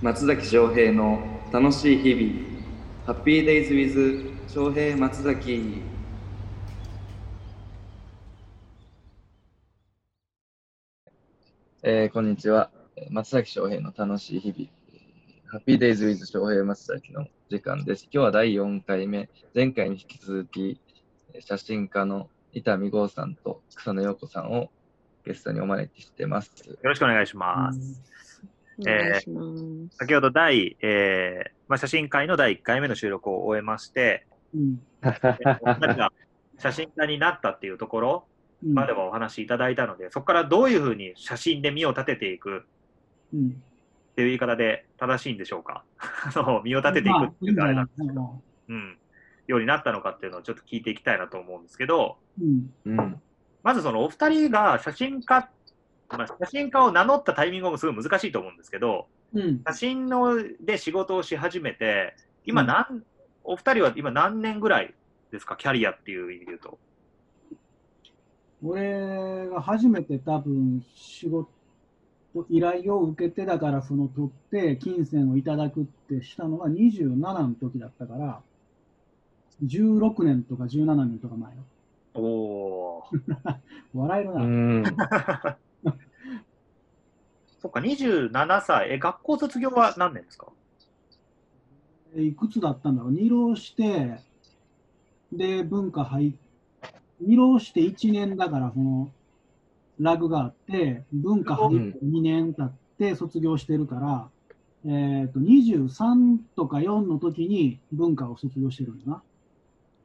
[0.00, 1.20] 松崎翔平の
[1.52, 3.04] 楽しい日々。
[3.04, 5.82] ハッピーデイズウィズ翔平松崎。
[11.82, 12.70] えー、こんにちは。
[13.10, 15.50] 松崎翔平の楽しい日々。
[15.50, 18.04] ハッピーデイズウィズ翔平松崎の時間です。
[18.04, 19.28] 今日は第4回目。
[19.52, 20.80] 前回に引き続き
[21.40, 24.70] 写真家の伊丹剛さんと草野陽子さんを
[25.24, 26.52] ゲストにお招きしてます。
[26.68, 28.00] よろしくお願いします、
[28.86, 36.12] えー、先ほど第、えーまあ、写真会の第1回目の収録を終えまして、うん、が
[36.58, 38.24] 写真家になったっていうところ
[38.64, 42.60] まではお話しいただいたので、うん、そこからどういうふうに写真で身を立てていくっ
[44.16, 45.84] ていう言い方で正しいんでしょうか？
[46.64, 48.98] 身を立てていくっていうかあれなんですけど、うん、
[49.48, 52.44] ようになったのかっていうのをちょっと聞いていきたいなと思うんですけど、う
[52.90, 53.20] ん、
[53.62, 55.48] まずそのお二人が写真家
[56.16, 63.02] まあ、写真家を名乗ったタイミングもすごい難しいと思うんですけど、うん、写真ので仕事をし始めて、今何、うん、
[63.44, 64.94] お二人は今何年ぐらい
[65.30, 66.78] ですか、キャリアっていう意味で言うと。
[68.62, 71.48] 俺が初めて多分仕事、
[72.48, 78.40] 依頼を受けてだからその取って金銭をいただくってしたのが27の時だったから、
[79.64, 81.62] 16年とか17年とか前よ。
[82.14, 83.04] おお。
[83.94, 85.58] 笑えるな。
[87.60, 88.92] そっか、27歳。
[88.92, 90.46] え、学校卒業は何年ですか？
[92.16, 93.12] いくつだったんだろう？
[93.12, 94.20] 二浪して、
[95.32, 96.32] で、文化入っ
[97.20, 99.10] 二浪して1年だから、その、
[99.98, 104.28] ラグがあって、文化入って2年経って卒業してるから、
[104.84, 109.22] うん、えっ、ー、と、23とか4の時に文化を卒業してるんだな。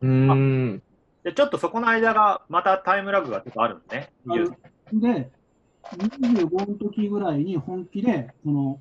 [0.01, 0.81] うん。
[1.23, 4.11] で、ちょっとそこの間が、またタイムラグがちょっとあるんですね。
[4.93, 5.29] で、
[5.91, 8.79] 25の時ぐらいに本気で、その、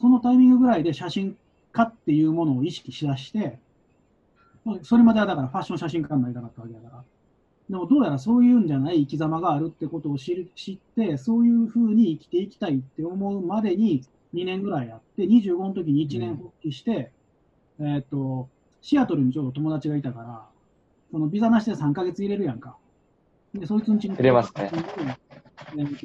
[0.00, 1.36] そのタイミングぐらいで写真
[1.72, 3.58] 家っていうものを意識しだして、
[4.82, 7.04] それまではだからファッション写真家になりたかったわけだから。
[7.68, 17.10] でもどうやらそういうんじゃない生き様があるってことを知知って、そういうふうに生きていきたいって思うまでに2年ぐらいやって、25の時に1年復帰して、
[17.78, 18.48] うん、えっ、と、
[18.82, 20.46] シアトルにちょうど友達がいたから、
[21.10, 22.76] そのビザなしで3ヶ月入れるやんか。
[23.54, 24.70] で、そいつの家に、入れますね。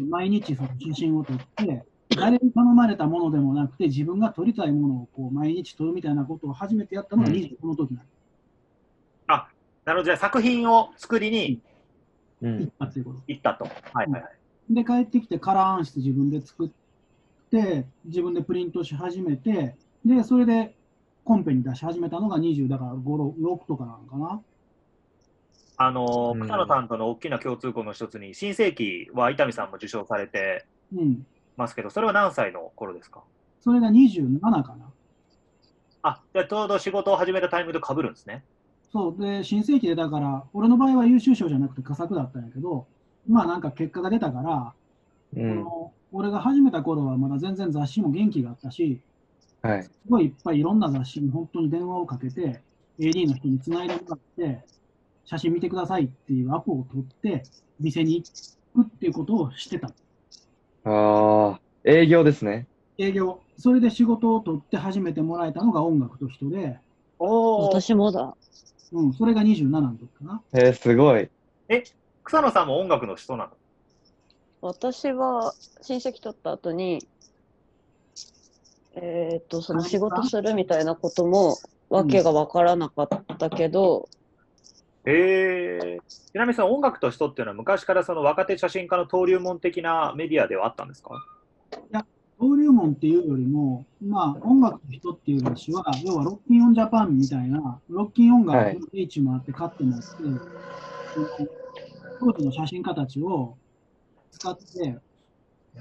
[0.07, 1.83] 毎日その写真を撮って、
[2.15, 8.03] 誰に頼まれたものでもなくて、自分が撮りたいものをこう毎日撮るみたいなことを初めてやったのが25の時なん、
[9.27, 9.49] あ、
[9.85, 10.05] なるほど。
[10.05, 11.61] じゃあ作品を作りに
[12.41, 13.21] 行ったっていうこと。
[13.27, 13.65] 行ったと。
[13.65, 13.71] は
[14.03, 14.73] いはいはい。
[14.73, 16.69] で、帰ってきてカラー案室自分で作っ
[17.49, 20.75] て、自分でプリントし始めて、で、それで
[21.23, 24.41] コンペに出し始めたのが20、だから5、6とかなのかな。
[25.81, 30.65] あの、草野さんとの大きな共通項の一つに、新世紀は伊丹さんも受賞されて
[31.55, 33.23] ますけど、それは何歳の頃ですか？
[33.61, 34.91] それが27かな。
[36.01, 38.43] あ、じゃちょうど仕事を始めたタイミングとかぶるんですね。
[38.91, 39.21] そう。
[39.21, 42.85] で、新世紀でだから、俺の場合は優秀賞じゃなくて佳作だったんやけど、
[43.29, 44.73] まあなんか結果が出たから、
[45.37, 48.99] うん、この俺が始めた頃はまだ全然雑誌も元気があったし、
[49.61, 52.61] はい、すごいいっぱいいろんな雑誌に本当に電話をかけて、
[52.99, 54.65] AD の人につないでもらって、
[55.29, 57.43] 写真見てくださいっていうアポを取って、
[57.79, 59.91] 店に行くっていうことをしてた。
[60.85, 62.65] ああ、営業ですね。
[62.97, 63.39] 営業。
[63.55, 66.79] それで仕事を取って初めてもらえたのが音楽と人で。
[67.19, 67.69] おお。
[67.69, 68.35] 私もだ。
[68.91, 70.41] うん、それが27の時かな。
[70.51, 71.29] えー、すごい。
[71.67, 71.83] え、
[72.23, 73.51] 草野さんも音楽の人なの？
[74.61, 75.53] 私は
[75.83, 77.05] 親戚取った後に、
[78.95, 81.57] えっ、ー、と、その仕事するみたいなことも、
[81.89, 84.09] わけがわからなかったけど、
[85.05, 91.11] えー、ちなみにその音楽と人っていうのは昔からその若手写真家の登竜門的なメディアではあったんですか？
[91.71, 92.05] いや、
[92.39, 101.49] 登竜門っていうよりも、まあ、音楽と人っていう話は、要はロッキンオンジャパンみたいな、ロッキン音楽のリーチもあって勝ってもあって、はい、
[102.19, 103.57] 当時の写真家たちを
[104.31, 104.97] 使って、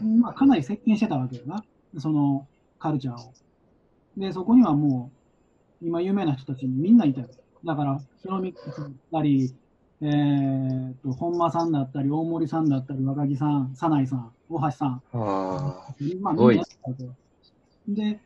[0.01, 1.65] まあ、かなり接近してたわけよな、
[1.99, 2.47] その
[2.79, 3.33] カルチャーを。
[4.17, 5.11] で、そこにはも
[5.83, 7.29] う、今有名な人たちみんないたよ。
[7.65, 9.55] だから、ヒロミックスだったり、
[10.01, 15.03] えー、と、本間さんだったり、大森さんだったり、若木さん、早苗さん、大橋さん。
[15.13, 16.93] あまあ、みんなやった
[17.89, 18.21] で、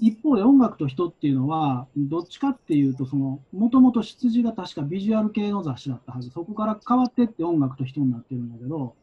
[0.00, 6.30] 一方で音楽と人っていうのは、どっちかっていうと、その、もともと出自が確かビジュアル系の雑誌だったはず。
[6.30, 8.94] そこから変わってって音楽と人になってるんだけど、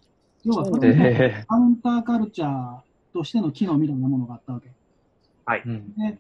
[0.44, 2.80] 要はそれでカウンターカルチャー
[3.14, 4.70] としての機能みたいなものがあったわけ。
[5.46, 5.64] はい。
[5.66, 6.18] で、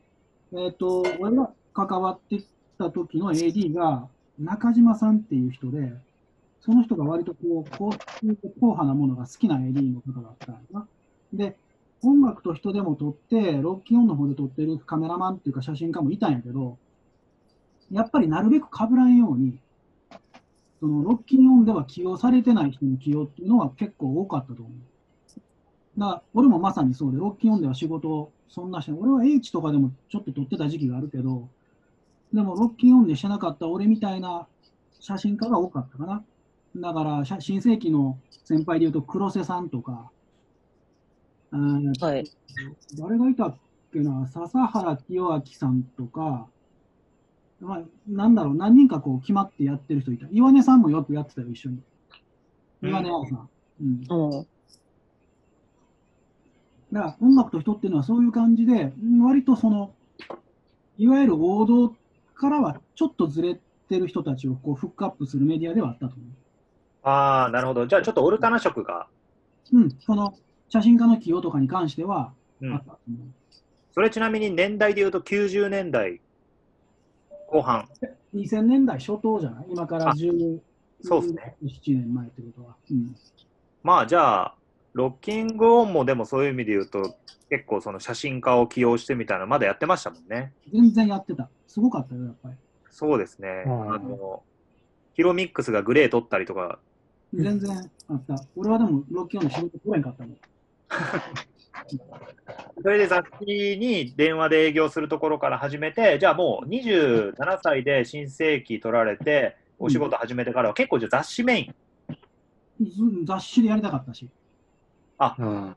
[0.53, 2.41] えっ、ー、と、俺が関わって
[2.73, 4.07] った時の AD が
[4.39, 5.93] 中島さんっていう人で、
[6.61, 10.87] その人が割とこう、硬硬派なものが好きな AD の方だったんだ。
[11.33, 11.55] で、
[12.01, 16.77] 音楽と人でも撮って、ロッキンオンの方で撮ってるカメラマンっていうか写真家もいたんやけど、
[17.91, 19.57] やっぱりなるべく被らんように、
[20.79, 24.71] そのロッキンオンでは起用されてない人の起用っていうのは結構多かったと思う。
[25.97, 31.47] だから俺もまさにそうで、ロッキンオンでは仕事をそんなして、俺は H とかでもちょっと撮ってた時期があるけど、
[32.33, 34.47] でもロッキンオンでしてなかった俺みたいな
[34.99, 36.23] 写真家が多かったかな。
[36.75, 40.09] だから、新世紀の先輩で言うと黒瀬さんとか、
[41.51, 42.23] はい、
[42.97, 43.57] 誰がいたっ
[43.91, 46.47] けな、笹原清明さんとか、
[47.59, 50.27] まあ、なんだろう、何人かこう決まってやってる人いた。
[50.31, 51.79] 岩根さんもよくやってたよ、一緒に。
[52.81, 53.49] 岩根青さん。
[53.81, 54.05] うん。
[54.09, 54.47] うん、
[56.91, 58.91] だから音楽と人っていうのはそういう感じで、
[59.21, 59.93] 割とその、
[60.97, 61.95] いわゆる王道
[62.43, 63.57] からはちょっとずれ
[63.87, 66.19] てる人たちをこうフックアップするメディアではあったと思う。
[67.03, 67.87] ああ、なるほど。
[67.87, 69.07] じゃあちょっとオルタナ色が。
[69.71, 70.33] うん、その
[70.67, 73.11] 写真家の起用とかに関してはあったと思う。
[73.11, 73.33] うん、
[73.93, 76.19] それちなみに年代でいうと90年代
[77.47, 77.87] 後半。
[78.35, 79.65] 2000年代初頭じゃない？
[79.69, 80.59] 今から10
[81.01, 81.55] そうですね。
[81.63, 82.75] 7年前ってことは。
[82.91, 83.15] うん、
[83.83, 84.55] まあじゃあ、
[84.93, 87.15] ロッキングオンもでもそういう意味で言うと、
[87.49, 90.53] 結構その写真家を起用してみたいなまだやってましたもんね。
[90.71, 91.49] 全然やってた。
[91.67, 92.55] すごかったよ、やっぱり。
[92.89, 93.63] そうですね。
[93.65, 94.43] あの、
[95.13, 96.79] ヒロミックスがグレー取ったりとか。
[97.33, 98.35] 全然あった。
[98.55, 100.37] 俺はでもロッキンオンの仕事取れんかったもん。
[102.83, 114.29] それで雑誌に電話で営業するところから始めて、じゃあもう27歳で新世紀取られて、お仕事始めてからは結構じゃ雑誌メイン、雑誌でやりたかったし。
[115.23, 115.75] あ、うん、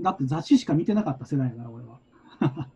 [0.00, 1.98] だって雑誌しか見てなかった世代だから、俺は。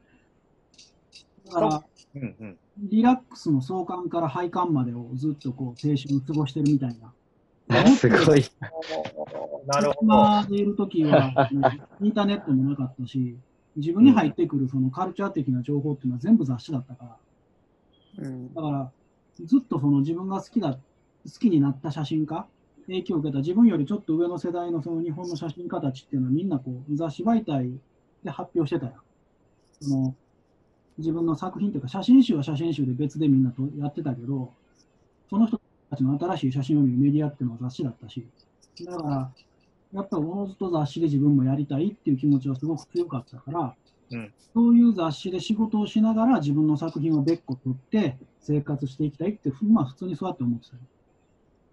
[1.46, 1.84] だから、
[2.14, 7.12] うんうん、リラックスの創刊から廃刊までをずっとこう青春を過ごしてるみたいな。
[7.96, 8.44] すごい。
[9.66, 9.98] なるほど。
[10.02, 11.48] 今でいるときは、
[12.00, 13.36] インターネットもなかったし、
[13.76, 17.18] 自分に入ってくるそのカルチャー的な情報っていうのは全部雑誌だったか
[18.18, 18.24] ら。
[18.24, 18.90] うん、だから、
[19.44, 20.80] ずっとその自分が好きだ、好
[21.24, 22.46] きになった写真家、
[22.86, 27.72] 影響を受けた自分よりちょっと上の世代のその日本の写真家たちっていうのはみんなこう雑誌媒体
[28.24, 28.94] で発表してたやん。
[29.80, 30.14] その
[30.98, 34.52] 自分の作品というか写真集は写真集で別でみんなとやってたけど、
[35.28, 35.60] その人
[35.90, 38.26] たちの新しい写真を見るメディアっていうのは雑誌だったし、
[38.84, 39.32] だから、
[39.92, 43.74] やっぱりおのずと雑誌で自分もやりたいっていう気持ちはすごく強かったから、
[44.10, 50.76] うん、そういう雑誌で仕事をしながら自分の作品を別個取って生活していきたいって、まあ普通にそうやって思ってた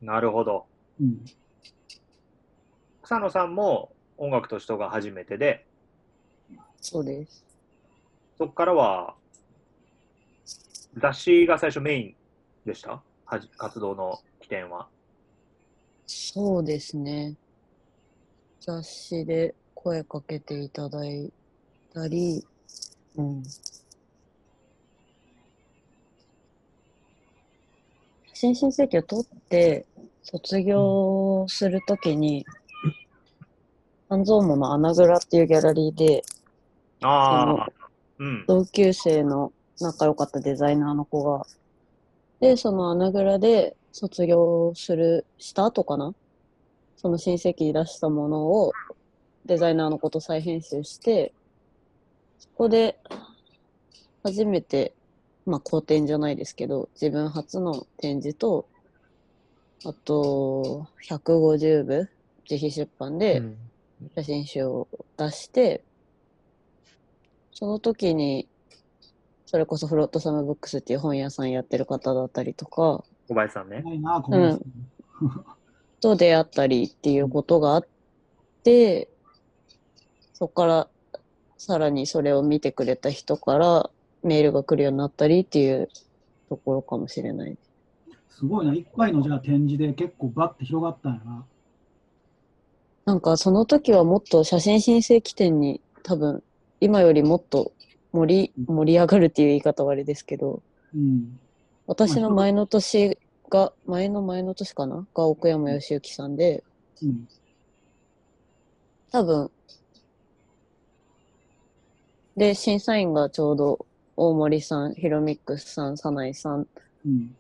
[0.01, 0.65] なるほど。
[1.01, 1.25] うん、
[3.01, 5.65] 草野さんも音楽と人が初めてで、
[6.79, 7.43] そうです。
[8.37, 9.15] そこからは、
[10.97, 12.15] 雑誌が最初メイン
[12.65, 13.01] でした？
[13.25, 14.87] はじ活動の起点は。
[16.05, 17.35] そうですね。
[18.59, 21.31] 雑誌で声かけていただい
[21.93, 22.45] たり、
[23.15, 23.43] うん。
[28.33, 29.85] 新進世紀を取って
[30.23, 32.45] 卒業するときに、
[34.09, 36.23] 半蔵門の穴蔵っていうギャラリーで、
[37.01, 37.67] あ
[38.19, 39.51] うん、同級生の
[39.81, 41.45] 仲良かったデザイナーの子が、
[42.39, 46.13] で、その穴蔵で卒業する、した後かな？
[46.95, 48.71] その親戚に出したものを
[49.45, 51.33] デザイナーの子と再編集して、
[52.39, 52.97] そこで
[54.23, 54.93] 初めて、
[55.45, 58.67] まあ、個展じゃないですけど、自分初の展示と、
[59.85, 62.09] あと、150部、
[62.49, 63.41] 自費出版で
[64.15, 64.87] 写真集を
[65.17, 65.83] 出して、
[67.51, 68.47] その時に、
[69.45, 73.83] それこそフロットサムブックスっていう本屋さんやってる方だったりとか、小林さんね。
[73.85, 74.61] うん。
[75.99, 77.87] と出会ったりっていうことがあっ
[78.63, 79.09] て、
[80.33, 80.87] そこから
[81.57, 83.89] さらにそれを見てくれた人から
[84.23, 85.89] メールが来るようになったりっていう
[86.49, 87.55] ところかもしれない。
[87.55, 87.72] す
[88.41, 91.45] ごいな、一回のじゃあ展示で結構バッて広がったんやな。
[93.05, 96.41] なんかその時はもっと写真申請起点に多分
[96.79, 97.73] 今よりもっと
[98.13, 100.61] 盛り盛り上がるっていう言い方はあれですけど、
[100.95, 101.39] うん、
[101.85, 103.17] 私の前の年
[103.49, 105.05] が、前の前の年かな？
[105.13, 106.63] が奥山義行さんで、
[107.01, 107.27] うん、
[109.11, 109.51] 多分、
[112.37, 113.85] で、審査員がちょうど
[114.15, 116.67] 大森さん、ヒロミックスさん、早苗さん、
[117.05, 117.35] うん、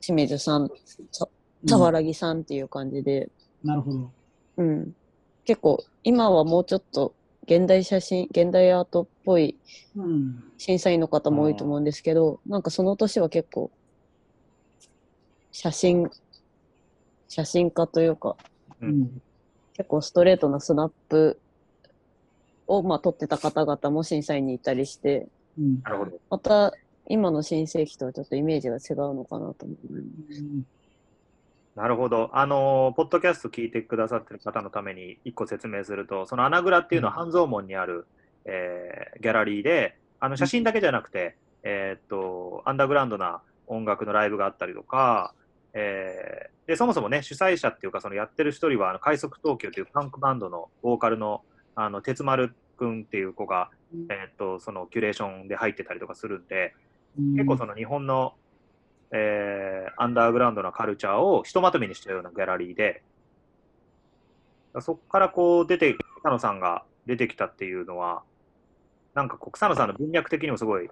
[0.00, 0.70] 清水さん、
[1.66, 3.28] 沢木さんっていう感じで、
[3.64, 4.10] なるほど。
[4.58, 4.94] うん。
[5.44, 7.14] 結構、今はもうちょっと
[7.44, 9.56] 現代写真、現代アートっぽい
[10.58, 13.70] 審査員の方も多いと思うんですけど、うん、なんかその年は結構、
[15.50, 16.10] 写真、
[17.26, 18.36] 写真家というか、
[18.80, 19.22] うん、
[19.72, 21.40] 結構ストレートなスナップ
[22.66, 25.26] を、まあ、撮ってた方々も審査員にいたりして、
[25.58, 26.20] うん、なるほど。
[26.30, 26.74] また
[27.08, 29.76] 今の新世紀とはちょっとイメージが違うのかなと思い
[30.28, 30.44] ます。
[31.74, 32.30] なるほど。
[32.32, 38.06] あの、ポッドキャスト聞いてくださってる方のために一個説明すると、その穴蔵っていうのは半蔵門にある、
[38.44, 45.34] えー、ギャラリーで、あの写真だけじゃなくて、えー、っと、アンダーグラウンドな音楽のライブがあったりとか、
[45.72, 51.42] えー、でそもそもね、主催者っていうか、そのやってる一人は、あの快速東京というパンクバンドのボーカルの、
[51.76, 53.70] あの、鉄丸くんっていう子が、
[54.10, 56.74] えー、っと、そのキュレーションで入ってたりとかするんで、
[57.16, 58.34] 結構その日本の、
[59.12, 63.02] えー、アンダーグラウンドなカルチャーをひとまとめにしたようなギャラリーで、
[64.80, 68.22] そこからこう出て、草野さんが出てきたっていうのは、
[69.14, 70.88] なんかこう草野さんの文脈的にもすごい、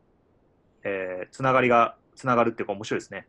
[0.84, 3.26] えー、つながりが、つながるっていうか面白いですね。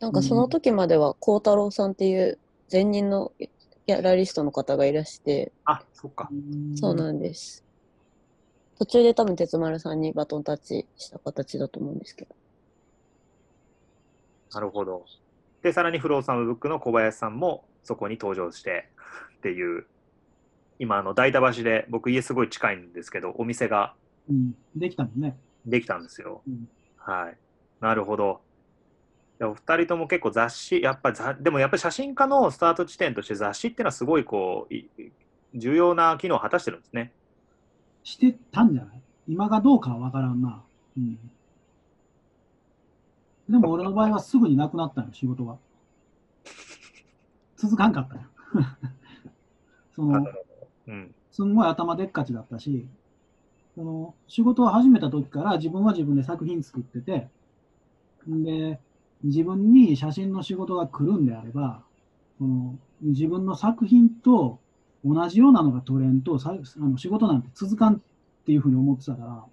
[0.00, 2.38] なんかその時までは孝太郎さんっていう
[2.70, 6.30] 前任のギャラリストの方がいらして、あ、そっか。
[6.74, 7.64] そうなんです。
[8.78, 12.34] 途中で多分鉄丸さんにバトンタッチした形だと思うんですけど。
[14.52, 15.04] なるほど。
[15.62, 18.88] で、さらにフローサムブックの小林さんもそこに登場して
[19.38, 19.86] っていう、
[20.78, 23.94] 今、あの、大田橋で僕家すごい近いんですけど、お店が。
[24.28, 25.36] うん、できたもんね。
[25.66, 26.42] できたんですよ。
[26.46, 27.38] うん、はい。
[27.80, 28.40] なるほど。
[29.40, 34.74] お二人とも結構雑誌、やっぱりでもやっぱり写真家のスタート地点として雑誌っていうのはすごいこう、
[35.58, 37.12] 重要な機能を果たしてるんですね。
[38.04, 39.02] してたんじゃない？
[39.26, 40.62] 今がどうかはわからんな。
[40.96, 41.18] うん。
[43.48, 45.56] でも俺の場合はすぐになくなったよ、仕事が。
[47.56, 48.20] 続かんかったよ。
[49.96, 50.26] その、
[50.86, 52.86] うん、すんごい頭でっかちだったし、
[53.74, 57.28] その仕事を始めた時から自分は自分で作品作ってて、
[58.26, 58.80] で、
[59.22, 61.82] 自分に写真の仕事が来るんであれば、
[62.38, 64.58] その自分の作品と
[65.04, 68.00] 同じようなのが取れんと、さあの仕事なんて続かんっ
[68.46, 69.44] ていうふうに思ってたから、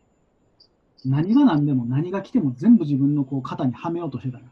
[1.05, 4.45] 何が何でも何が来ても全部自分のこう肩にはめようとしてたよ。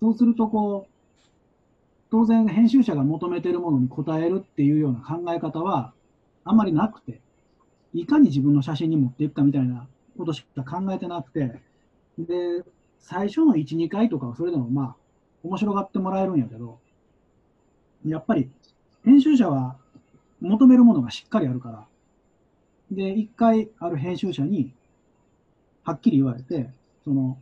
[0.00, 0.92] そうするとこう、
[2.10, 5.94] 当然編集者が求めてるものに応えるっていうような考え方は
[6.44, 7.20] あんまりなくて、
[7.94, 9.86] いかに自分の写真に持っていくかみたいな
[10.18, 11.60] ことしか考えてなくて、
[12.18, 12.64] で、
[12.98, 14.96] 最初の1、2回とかはそれでもまあ、
[15.42, 16.78] 面白がってもらえるんやけど、
[18.06, 18.50] やっぱり
[19.04, 19.76] 編集者は
[20.42, 21.86] 求めるものがしっかりあるから、
[22.90, 24.74] で、一回ある編集者に、
[25.84, 26.70] はっきり言われて、
[27.04, 27.38] その、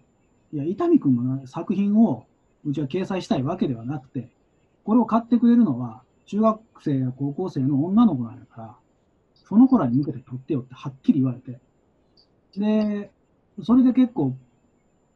[0.53, 2.25] いや、伊丹君の作品を
[2.65, 4.29] うちは掲載したいわけではなくて、
[4.85, 8.77] これを買ってくれるのは、中学生や高校生の女の子なんやから、
[9.35, 11.59] その子らに向けて撮ってよってはっきり言われて、
[12.57, 13.11] で、
[13.63, 14.37] それで結構、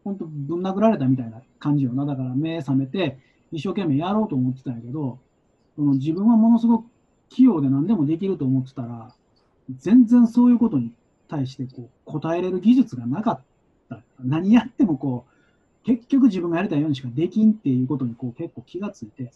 [0.04, 2.04] 本当ぶん殴られたみたいな感じよな。
[2.04, 3.18] だから目覚めて、
[3.52, 5.18] 一生懸命やろうと思ってたんやけど、
[5.76, 6.86] その自分はものすごく
[7.28, 9.12] 器用で何でもできると思ってたら、
[9.78, 10.92] 全然そういうことに
[11.28, 13.40] 対してこう答えれる技術がなかっ
[13.88, 14.00] た。
[14.22, 19.32] 何やってもこう、結局自分がやりたいようにしかできんっていうことにこう結構気がついて。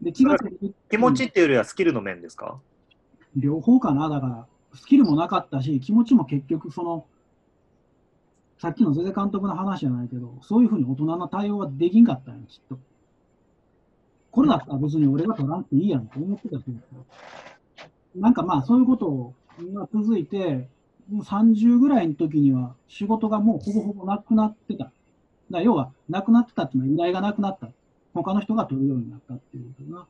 [0.00, 2.58] で気がついて気持ちっていうよりはスキルの面ですか？
[3.36, 4.08] 両方かな。
[4.08, 7.06] だから、スキルもなかったし、気持ちも結局その、
[8.58, 12.78] さっきのゼゼ監督の話じゃないけど、そういうふうに大人の対応はできんかったんや、きっと。
[14.30, 16.78] これだったら別に俺が取らんていいやんと思ってたけど、
[18.16, 19.34] なんかまあそういうこと
[19.74, 20.68] が続いて、
[21.10, 24.92] もう30ぐらいの時には仕事がもうほぼほぼなくなってた。
[25.50, 27.68] だ要は、なくなってたっていうのは依頼がなくなった。
[28.14, 30.06] 他の人が取るようになったっていうことな。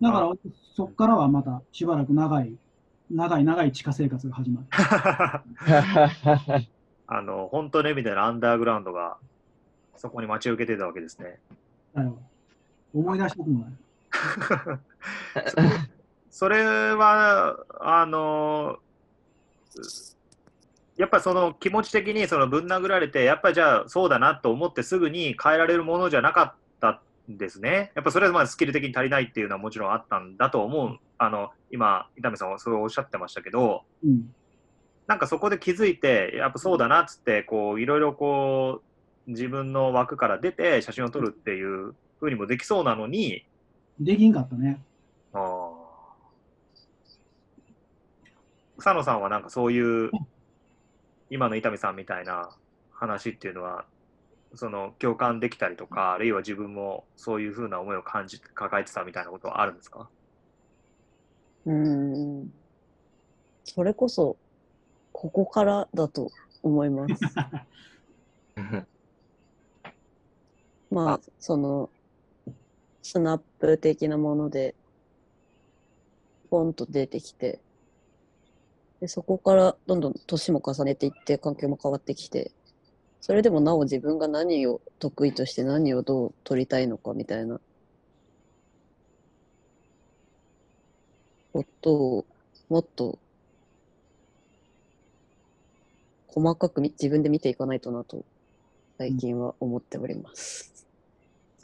[0.00, 0.32] だから、
[0.74, 2.54] そこからはまたしばらく長い、
[3.10, 4.66] 長い長い地下生活が始まる。
[7.08, 9.16] あの、本当の意味でのアンダーグラウンドが、
[9.96, 11.40] そこに待ち受けてたわけですね。
[12.96, 13.72] 思い出したくもない。
[16.30, 18.78] それは、あの、
[20.96, 27.92] やっぱその気持ち的にそのぶん殴られて、やっぱりじゃあそうだなと思ってすぐに変えられるものじゃなかったんですね。
[27.94, 30.98] やっぱそれはまあスキル的に足りないっていうのはもちろんあったんだと思う。
[31.18, 34.32] あの、今、伊丹さんはそうおっしゃってましたけど、うん、
[35.06, 38.80] なんかそこで気づいて、やっぱそうだなっつって、こう、いろいろこ
[39.26, 43.44] う、自分の枠から出て写真を撮るっていうふうにもできそうなのに。
[44.00, 44.80] できんかったね。
[45.32, 45.76] ああ。
[48.78, 50.10] 草野さんはなんかそういう、
[51.30, 52.50] 今の伊丹さんみたいな
[52.92, 53.86] 話っていうのは、
[54.54, 60.08] その共感できたりとか、あるいは自分もそういうふうな思いを感じ、抱えてたみたいなことはあるんですか？
[61.66, 62.52] うん、
[63.64, 64.36] それこそ、
[65.12, 66.30] ここからだと
[66.62, 67.14] 思います。
[70.90, 71.90] まあ、その、
[73.06, 74.74] スナップ的なもので、
[76.50, 77.60] ポンと出てきて、
[79.00, 82.50] でそこからどんどん年も重ねていって環境も変わってきて
[83.20, 87.60] それでもなお自分が何を得意として何をどう取りたいのかみたいな
[91.52, 92.24] ことを
[92.68, 93.18] もっと
[96.28, 98.24] 細かく自分で見ていかないとなと
[98.98, 100.75] 最近は思っております。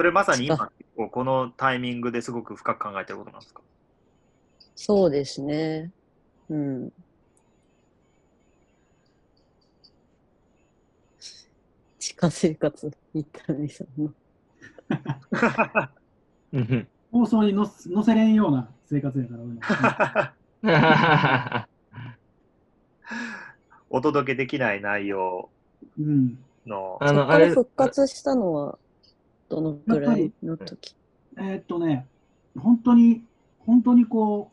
[0.02, 0.68] それまさに今
[1.12, 3.60] このタイミングですごく深く考えてることなんですか？
[4.74, 5.92] そうですね。
[6.50, 6.92] うん。
[12.00, 14.12] 地下生活、三谷さんの。
[17.12, 21.68] 放送に載せれんような生活やから、
[23.88, 25.48] お届けできない内容
[25.96, 26.98] の。
[27.00, 28.78] うん、あのあれ復活したのは
[29.52, 30.94] どのくらいの時？
[31.36, 32.06] えー、っとね、
[32.58, 33.22] 本当に、
[33.58, 34.50] 本当にこ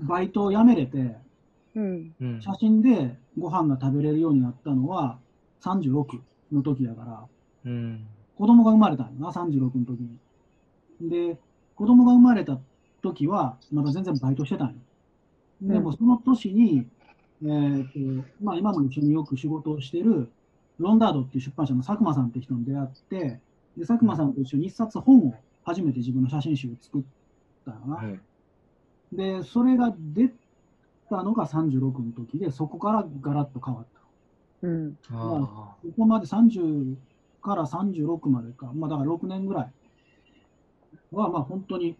[0.00, 1.16] う、バイトを辞めれて、
[1.76, 5.18] うん、写真でご飯が食べれるようになったのは
[5.62, 6.20] 36
[6.52, 7.26] の時だから、
[7.66, 8.06] うん、
[8.36, 10.00] 子供が生まれたんやな、36の時
[11.00, 11.08] に。
[11.08, 11.38] で、
[11.76, 12.58] 子供が生まれた
[13.02, 14.74] 時は、まだ全然バイトしてたんよ。
[15.62, 16.86] でもその年に、
[17.42, 20.30] えーとまあ、今も一緒によく仕事をしてる
[20.80, 23.40] ロンダードっていう出版社の佐久間さんって人に出会って、
[23.76, 25.34] で佐久間さんと一緒に一冊本を
[25.64, 27.02] 初めて自分の写真集を作っ
[27.64, 27.96] たのな。
[27.96, 28.20] はい、
[29.12, 30.30] で、それが出
[31.10, 34.66] たのが36の時で、そこからガラッと変わった。
[34.66, 34.98] うん。
[35.10, 36.96] まあ、ここまで30
[37.42, 39.72] から36までか、まあだから6年ぐらい
[41.12, 41.96] は、まあ本当に、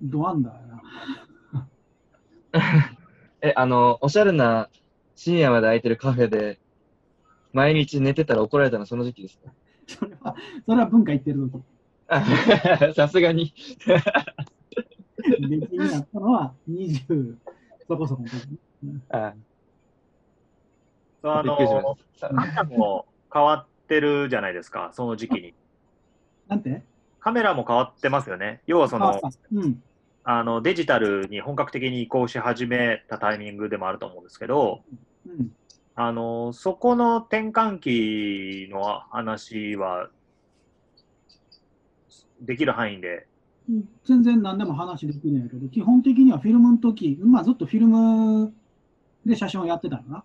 [0.00, 0.66] ドアンダーや
[1.52, 1.68] な。
[3.42, 4.68] え、あの、おしゃれな
[5.16, 6.58] 深夜まで空いてるカフェで、
[7.52, 9.52] 毎日寝てたら怒られたのその時期ですか？
[9.86, 10.36] それは、
[10.66, 11.62] それは文化言ってる時。
[12.94, 13.52] さすがに。
[15.16, 17.36] 別になったのは20
[17.88, 18.58] そこそこの時。
[19.10, 19.34] あ
[21.24, 25.54] あの、カメラも変わってるじゃないですか、その時期に。
[26.48, 26.82] なんて？
[27.20, 28.60] カメラも変わってますよね。
[28.66, 29.20] 要はその、
[29.52, 29.82] うん、
[30.24, 34.82] あのデジタルに本格的に移行し始めたタイミングでもあると思うんですけど、
[35.26, 35.52] うん、
[36.04, 40.10] あのそこの転換期の話は
[42.40, 43.28] できる範囲で。
[44.04, 48.52] 全然何でも話できないけど、基本的にはフィルムの時、まあずっとフィルム
[49.24, 50.24] で写真をやってたよな。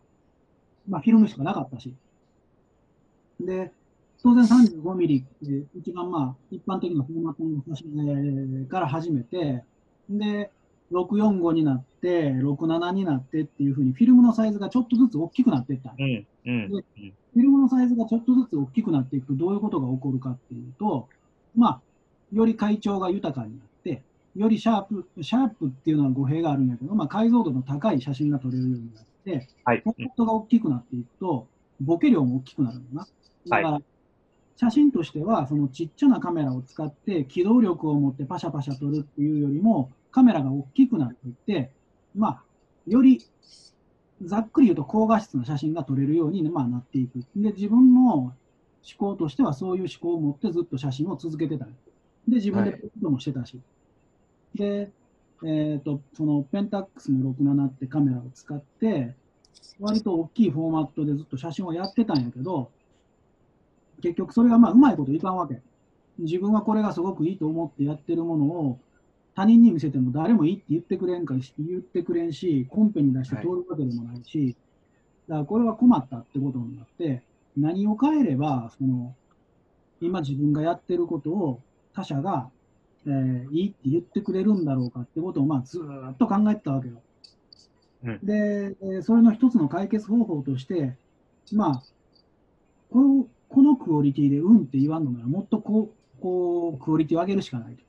[0.89, 1.93] まあフィルムしかなかったし。
[3.39, 3.71] で、
[4.23, 9.63] 当然35ミリで一番まあ一般的なフォーマットの写真から始めて、
[10.09, 10.51] で、
[10.91, 16.83] 645になって、67になってっていうふうに、フィルムのサイズがちょっとずつ大きくなっていった、うんうん、で。
[17.33, 21.09] フィルムのサイズがちょっとずつ大きくなっていくと、どういうことが起こるかっていうと、
[21.55, 21.81] まあ、
[22.31, 24.01] より階調が豊かになって、
[24.35, 31.47] よりシャープ、シャープっていうのは語弊があるんだけど、まあ、解像度の高い写真が撮れるようになって、はい、フォットが大きくなっていくと、
[31.81, 33.07] ボケ量も大きくなるんだな。
[33.49, 33.83] だから、はい
[34.59, 41.71] 写真としては、そのちっちゃなカメラを使って機動力を持ってパシャパシャ撮るっていうよりも、カメラが大きくなっていって、
[42.15, 42.43] まあ、
[42.87, 43.21] より
[44.23, 47.19] ざっくり言うと高画質な写真が撮れるように、まあ、なっていく。
[47.35, 48.33] で、自分の思
[48.97, 51.65] 考としてはそういう思考を持ってずっと写真を続けてた。
[51.65, 51.71] で、
[52.27, 53.55] 自分でプリントもしてたし。
[53.55, 53.61] は
[54.55, 54.91] い、で、
[55.43, 59.15] えっ、ー、と、そのペンタックスの67ってカメラを使って、
[59.79, 62.71] 割と大きいフォーマットでずっと写真をやってたんやけど、
[64.01, 65.61] 結局それがまあうまいこといかんわけ。
[66.19, 68.79] 自分はこれがすごくいいと思ってやってるものを
[69.37, 74.55] 他人に見せても誰もいいって言ってくれんか言ってくれんし、コンペに出して通るわけでもないし、
[75.27, 77.21] だからこれは困ったってことになって、
[77.55, 79.13] 何を変えれば、その、
[80.01, 81.61] 今自分がやってることを
[81.93, 82.49] 他者が、
[83.05, 86.95] えー、いいって言ってくれるんだろうかってことを、まあ、ずっと考えてたわけよ。
[88.05, 90.95] うん、で、それの一つの解決方法として、
[91.51, 91.83] まあ、
[92.89, 97.83] このこのクオリティでうんって言わんのなら、もっとこう、こう、クオリティを上げるしかないと。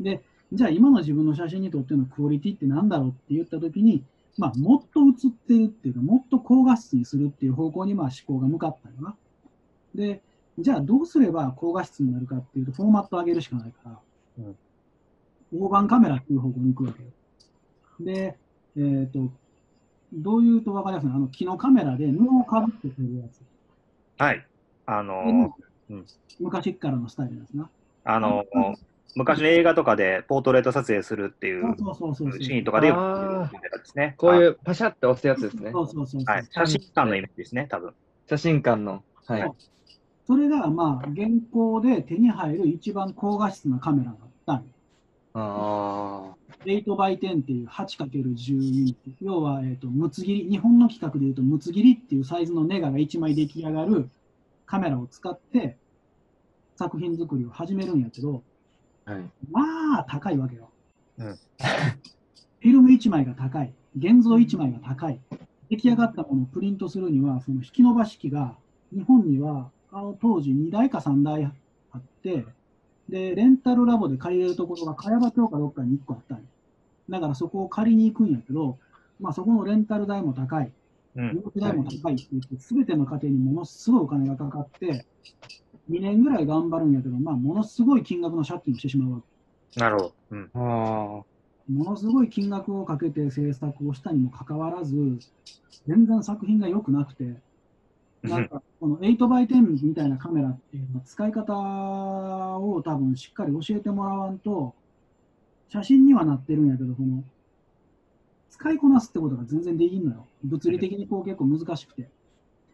[0.00, 0.22] で、
[0.54, 4.04] じゃあ今の自分の写真にとってのクオリティって何だろうって言ったときに、
[4.38, 9.16] まあ、もっと写ってるっていうか、もっと高画質にするっていう方向にまあ思考が向かったよな。
[9.94, 10.22] で、
[10.58, 13.98] じゃあどうすれば高画質になるかっていうと、フォーマット上げるしかないから、
[14.38, 14.56] うん、
[15.60, 17.08] 大判カメラっていう方向に行くわけよ。
[18.00, 18.36] で、
[18.76, 19.32] えっ、ー、と、
[20.12, 21.16] どういうと分かりやすいの？
[21.16, 23.40] あの木のカメラで布をかぶって撮るやつ。
[24.18, 24.46] はい。
[24.86, 25.50] あのー、
[25.90, 26.06] うん、
[26.38, 27.68] 昔からのスタイルですな。
[28.04, 28.74] あのー、
[29.16, 31.76] 昔の映画とかでポートレート撮影するっていう
[32.40, 34.14] シーンとかでよくですね。
[34.18, 35.70] こういうパシャって押すやつですね。
[35.70, 36.46] そうそうそうはい。
[36.50, 37.94] 写真館のイメージですね、多分。
[38.28, 39.02] 写真館の。
[39.26, 39.52] はい。
[40.26, 44.62] それが、まあ、現行で手に入る一番高画質なカメラだったんあ
[45.34, 46.34] あ。
[46.64, 54.08] 8 by 10っていう 8×12 要は、えーと、むつ切り、日本の規格でいうとむつ切りっていうサイズのネガが1枚出来上がる
[54.64, 55.76] カメラを使って
[56.76, 58.42] 作品作りを始めるんやけど、
[59.04, 60.70] はい、まあ高いわけよ。
[61.18, 65.20] うん、フィルム1枚が高い、現像1枚が高い、
[65.68, 68.56] 出来上がったものをプリントするには、その引き伸ばし機が
[68.92, 71.44] 日本にはあの当時2台か3台
[71.92, 72.46] あって、
[73.08, 76.46] で、レンタルラボで借りれるところが茅場町かどっかに1個あったん
[77.10, 78.78] だからそこを借りに行くんやけど、
[79.20, 80.72] まあそこのレンタル代も高い、
[81.14, 85.06] 入学代も高いって言って、すべての家庭にものすごいお金がかかって、
[85.90, 89.22] 2年ぐらい頑張るんやけど、まあものすごい金額の借金をしてしまうわ
[89.70, 89.80] け。
[89.80, 90.14] なるほど。
[90.30, 90.50] うん、
[91.76, 95.18] ものすごい金額をかけて制作をしたにもかかわらず、
[95.86, 97.36] 全然作品が良くなくて、
[98.22, 101.54] なんかこの 8x10 みたいなカメラっていうのは使い方
[102.58, 104.74] を多分しっかり教えてもらわんと、
[105.68, 107.22] 写真にはなってるんやけど、この
[108.54, 110.26] 使いこなすってことが全然できんのよ。
[110.44, 112.08] 物理的にこう結構難しくて。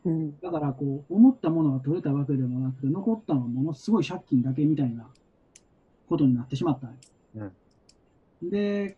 [0.04, 5.06] うん、だからこう思ったものが取れたわけでもなくて、残ったのはものすごい借金だけみたいな
[6.08, 6.96] ことになってしまったん、
[8.42, 8.96] うん、で、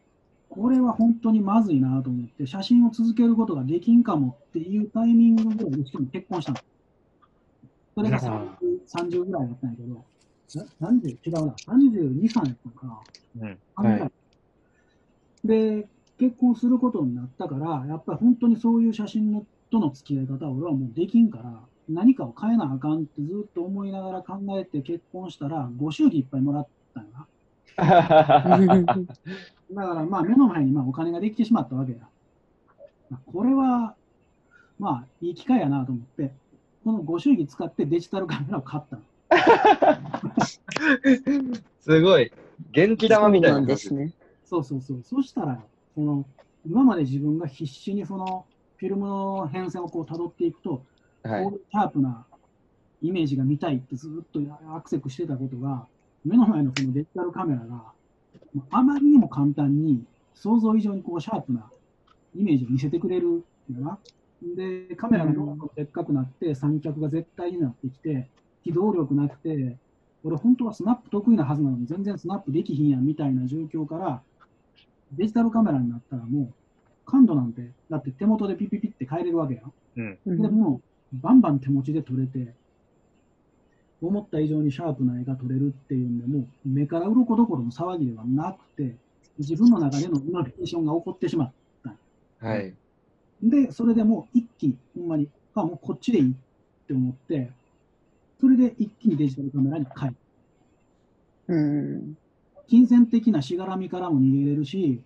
[0.49, 6.59] これは本当にまずいなと思って、写真を続けることができんかもっていうタイミングぐらいで、しかも結婚したの。
[7.95, 8.49] それが 30,
[8.87, 10.05] 30ぐらいだったんやけど、
[10.49, 13.01] 30違うな、32、3やったのかな。
[13.41, 14.13] うんはい、
[15.45, 27.27] で、結婚することになったから、やっぱり本当にそういう写真のとの付き合い方は俺はもうできんから、何かを変えなあかんってずっと思いながら考えて結婚したら、ご祝儀いっぱいもらったんやな。
[27.75, 27.85] だ
[29.87, 31.99] からまあ目の前にまあお金ができてしまったわけや。
[33.27, 33.97] これは
[34.79, 36.33] まあいい機会やなと思って、
[36.85, 39.03] このご祝儀使ってデジタルカメラを買ったの。
[41.81, 42.31] すごい。
[42.73, 44.13] 元気玉みたいなですね。
[44.45, 45.03] そうそうそう。
[45.03, 45.63] そしたら、
[45.95, 46.25] その
[46.67, 50.85] 今まで自分が必死にそのフィルムの変遷をこう辿っていくと、
[51.23, 52.27] はい、シャープな
[53.03, 54.41] イメージが見たいってずっと
[54.75, 55.87] アクセクしてたことが、
[56.25, 57.93] 目の前のそのデジタルカメラが、
[58.71, 61.69] あまりにも簡単に想像以上にこうシャープな
[62.37, 63.99] イメージを見せてくれるな。
[64.57, 68.29] で、カメラがどんどんでっかくなって、三脚が絶対になってきて、
[68.65, 69.77] 機動力なくて、
[70.25, 74.23] 俺本当はスナップ得意なはずなのに全然スナップできひんやんみたいな状況から、
[75.13, 76.53] デジタルカメラになったらもう
[77.05, 79.63] 感度なんて、だって手元でピピピって変えれるわけや。
[80.25, 80.81] うん、でも、
[81.13, 82.55] バンバン手持ちで撮れて、
[84.01, 88.97] 思った以上にシャープな絵が撮れるっていうんで、もう目から鱗どころの騒ぎではなくて、
[89.39, 91.53] 自分の中でのイノベーションが起こってしまっ
[91.85, 92.47] た。
[92.47, 92.75] はい。
[93.43, 96.35] で、それでもう一気に、ほんまに、あ、もうこっちでいいっ
[96.87, 97.51] て思って、
[98.41, 100.13] それで一気にデジタルカメラに変え
[101.49, 102.17] うん。
[102.69, 105.03] 金銭的なしがらみからも逃げれるし、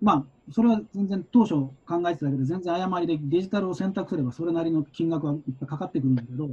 [0.00, 6.50] まあ、それは全然当初考えてたけど、全然誤りでデジタルを選択すればそれなりの金額はいっぱいかかってくるんだけど、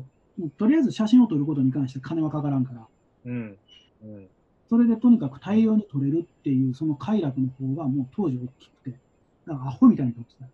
[0.58, 2.88] とりあえず写真を撮ることに関して金はかからんから、
[3.26, 3.58] うん。
[4.04, 4.28] うん、
[4.70, 8.98] それでとにかく大量に撮れるっていうその快楽の方がもう当時大きくて、
[9.48, 10.46] だからアホみたいに撮ってた。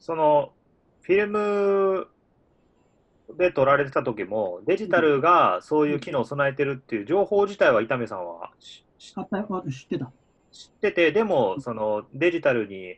[0.00, 0.52] その
[1.02, 2.08] フィルム
[3.38, 8.50] で撮られてた時も、デジタルがそういう機能を備えてるっていう情報自体は伊丹さんは
[8.98, 10.10] 知ってた。
[10.52, 12.96] 知ってて、でもそのデジタルに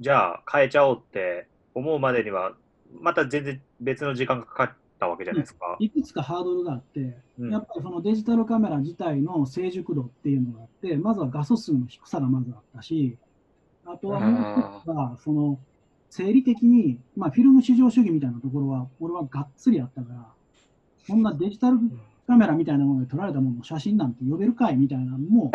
[0.00, 2.52] じゃあ変えちゃおうって思うまでには、
[3.00, 5.76] また全然別の時間がかかったわけじゃないですか。
[5.78, 13.16] いくつかハードルがあって、うん、やっぱりそのデジタルカメラ自体の成熟度っていうのがあって、まずは画素数の低さがまずあったし、
[13.86, 15.58] あとはもう一つは、その
[16.10, 20.26] 生理的に、まあ、フィルム至上主義みたいなところは、俺はがっつりあったから、
[21.06, 21.78] そんなデジタル
[22.26, 25.52] カメラみたいなもので撮られたものを写真なんて呼べるかいみたいなのも、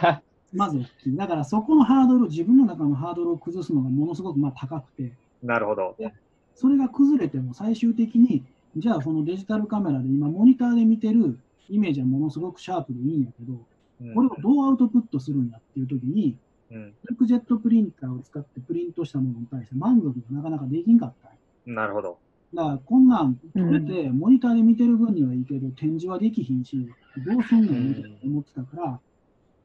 [0.52, 1.16] まず大きい。
[1.16, 5.94] だからそこのハードル、自分の中のハードルを崩すのがものすごくまあ高くて、なるほど。
[6.54, 8.44] それが崩れても最終的に、
[8.76, 13.54] じゃあそのデジタルカメラで今モニターで見てるイメージはものすごくシャープでいいんやけど、
[14.14, 16.36] これをどうアウトプットするんやっていう時に、
[16.70, 21.30] うん、クジェットプリンターを使ってプリントしたものに対して満足がなかなかできんかった。
[21.70, 22.18] なるほど。
[22.54, 26.88] だからこんなん撮れて、モニターで見てる分にはいいけど、展示はできひんし、
[27.26, 29.00] どうすんのみたいな思ってたから、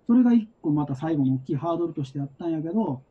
[0.06, 3.02] それが一個また最後の大きいハードルとしてあったんやけど、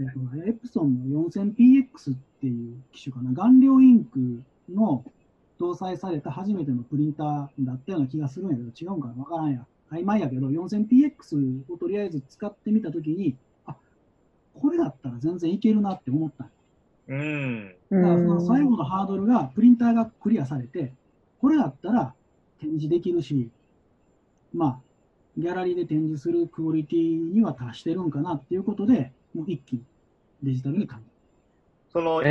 [0.00, 5.04] えっと、エプソンの 4000PX っていう機種かな、顔料インクの
[5.60, 9.14] 搭載された初めてのプリンターだったような気がするんやけど、違うんかな？
[9.14, 9.66] わからんや。
[9.92, 13.76] 曖昧やけど、4000PX をとりあえず使ってみたときに、あ
[14.54, 16.48] これだったら全然いけるなって思った。
[17.08, 17.74] うん。
[17.90, 20.92] だからその最後のハードルが、プリンターがクリアされて、
[21.40, 22.14] これだったら
[22.60, 23.50] 展示できるし、
[24.52, 24.80] まあ、
[25.36, 29.82] ギャラリーで展示するクオリティには達してるんかなっていうことで、もう一気に
[30.42, 31.02] デジタルに変え
[31.92, 32.22] その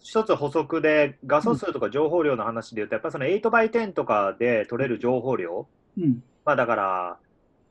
[0.00, 7.18] 一つ補足で、画素数とか情報量の話でいうと、やっぱりその 8x10 とかで取れる情報量、うん、まあだから、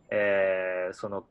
[0.09, 1.25] えー、その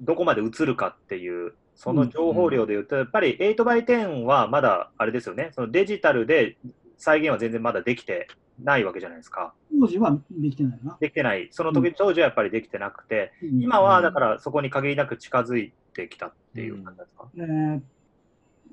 [0.00, 6.56] どこまで映るかっていう、その情報量でいうと、やっぱり 8x10 はまだあれですよね、そのデジタルで
[6.96, 8.28] 再現は全然まだできて
[8.62, 9.54] ないわけじゃないですか。
[9.78, 10.96] 当時はできてないな。
[11.00, 11.48] できてない。
[11.50, 17.80] その時、うん、当時はやっぱりできてなくて、うん、今はだからそこに限りなく近づいてきたっていう感じですか、うん、えー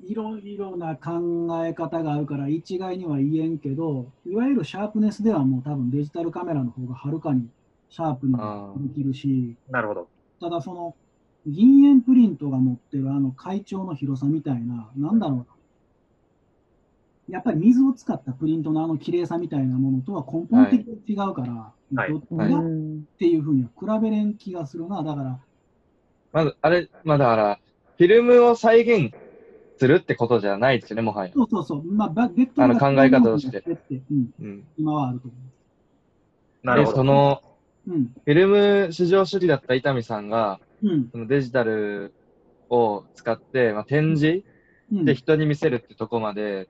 [0.06, 7.48] いろいろな考え方があるから一概には言えんけど、いわゆるシャープネスではもう多分デジタルカメラの方がはるかに
[7.90, 8.34] シャープに
[8.88, 10.08] できるし、なるほど。
[10.40, 10.94] ただその
[11.46, 15.46] 銀塩プリントが持ってるあの会長の広さみたいな、なんだろうな。
[17.28, 22.62] やっぱり水を使ったプリントのあの綺麗さみたいなものとは根本的に違うから、はい、どっちがっ
[23.18, 25.02] ていうふうには比べれん気がするな。
[25.02, 25.38] だから。
[26.32, 27.60] まず、あれ、まあだから、
[27.96, 29.14] フィルムを再現
[29.78, 31.32] するってことじゃないですよね、もはや。
[31.34, 31.84] そうそうそう。
[31.84, 33.62] まあ、ベッドあの考え方として。
[33.66, 36.66] うん、うん、今はあると思う。
[36.66, 36.96] なるほど。
[36.96, 37.42] その、
[37.88, 42.12] うん、フィルム市場主義だった伊丹さんが、うん、そのデジタル
[42.68, 44.44] を使って、まあ、展示
[44.92, 46.68] で人に見せるってとこまで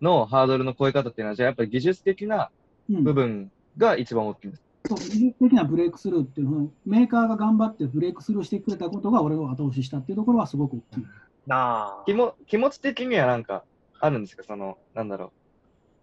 [0.00, 2.50] のハードルの超え方っていうのは、じゃあやっぱり技術的な
[2.88, 4.62] 部分が一番大きいんです。
[4.84, 11.04] そう技術的なブレイクスルーっていうのメーカーが頑張ってブレイクスルーしてくれたことが俺を後押ししたっていうところはすごく大きい。
[11.46, 13.64] な気も気持ち的にはなんか
[14.00, 15.32] あるんですかその、なんだろ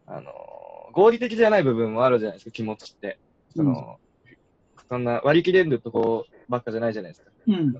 [0.07, 0.11] う。
[0.11, 0.31] あの、
[0.93, 3.19] 合理的じゃない部分もあるじゃないですか、気持ちって。
[3.55, 3.75] その、うん、
[4.89, 7.31] そんな割り切れるとこばっかじゃないじゃないですか。
[7.47, 7.73] うん、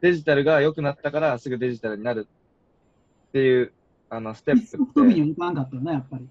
[0.00, 2.28] デジタルが良くなったからすぐデジタルになる
[3.28, 3.72] っていう
[4.08, 4.76] あのステップって。
[4.76, 6.26] 飛びにいかんかったよね、やっぱり。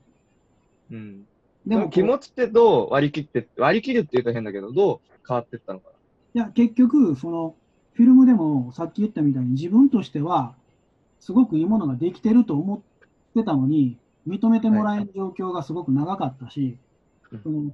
[0.92, 1.26] うん。
[1.66, 5.90] でも気持ちってどう割り切って、割り切るって言うと変だけど、どう変わっていったのか
[6.34, 6.44] な？
[6.44, 7.56] いや、結局、その、
[7.94, 10.56] フィルムでもさっき言ったみたいに自分としては
[11.20, 12.80] すごくいいものができてると思っ
[13.36, 16.78] てたのに認めてもらえる状況がすごく長かったし、
[17.30, 17.72] はい、その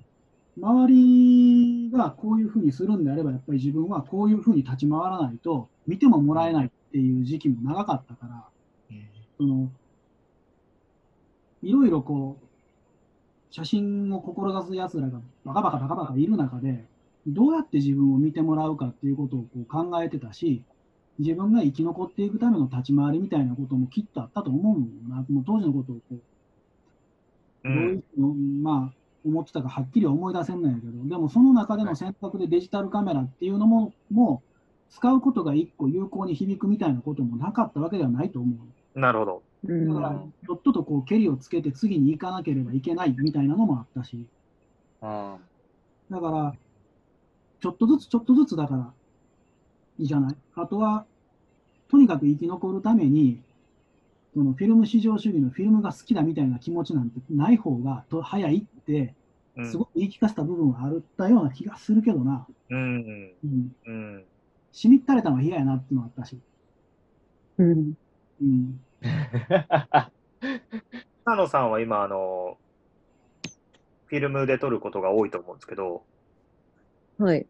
[0.60, 8.43] 周りがこういうふうにするんであればやっぱり自分はこういうふうに立ち回らないと見てももらえないっていう時期も長かったから、
[9.38, 9.70] その
[11.62, 12.46] いろいろこう
[13.52, 16.86] 写真を志すやつらがバカバカバカバカいる中で
[17.28, 20.63] どうやって自分を見てもらうかっていうことをこう考えてたし、
[21.20, 25.26] 自分が生き残っていくための立ち回りみたいなこともきっとあったと思うんな。
[25.30, 26.20] もう当時のことをこう、
[27.63, 28.93] どういうの、まあ、
[29.28, 38.56] 思ってたかはっきり思い出せんないけど、でもその中での選択でデジタルカメラっていうのも、もう使うことが一個有効に響くみたいなこともなかったわけではないと思
[38.96, 39.00] う。
[39.00, 39.44] なるほど。
[39.66, 44.26] だから、ちょっととこう、ケリをつけて次に行かなければいけないみたいなのもあったし。
[45.02, 45.38] あ
[46.10, 46.56] だから、
[47.60, 48.94] ちょっとずつちょっとずつだから
[50.00, 50.36] いいじゃない？
[50.56, 51.06] あとは、
[51.90, 53.42] とにかく生き残るために、
[54.34, 59.16] そのフィルム至上主義のフィルムが好きだみたいな気持ちなんてない方がと早いって、
[59.65, 62.48] すごく言い聞かせた部分はあったような気がするけどな。
[62.70, 63.34] うん。
[63.43, 63.76] うん。
[63.86, 64.26] うん。
[64.72, 66.39] しみったれたのは嫌やなっていうのはあったし。
[67.58, 67.93] うん。
[68.41, 68.80] うん。
[71.26, 72.58] 佐野さんは今、あの、
[74.06, 76.04] フィルムで撮ることが多いと思うんですけど、
[77.17, 77.46] はい。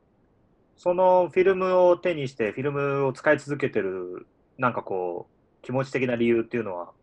[0.77, 6.93] そのフィルムを手にして、フィルムを使い続けてる、なんかこう、気持ち的な理由っていうのは、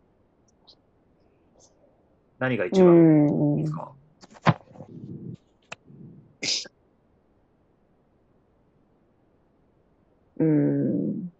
[2.39, 3.91] 何が一番ですか？
[3.93, 4.04] うん、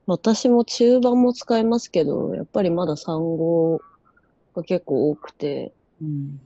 [0.08, 3.82] 私も中盤も使いますけど、やっぱりまだ3号
[4.56, 6.39] が結構多くて、うん。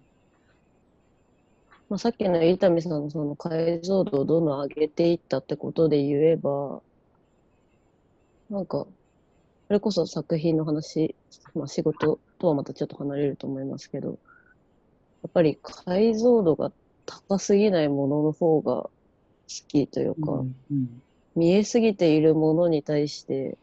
[1.90, 6.82] まあ、さっきの伊丹さんのその解像度をどんどん上げていったってことで言えば、
[8.50, 8.86] なんか、
[9.68, 11.16] それこそ作品の話、
[11.54, 14.20] まあ、仕事とはまたちょっと離れると思いますけど、
[15.24, 16.72] やっぱり解像度が
[17.06, 18.92] 高すぎないものの方が好
[19.68, 21.02] きというか、うんうん、
[21.40, 23.58] 見えすぎているものに対して、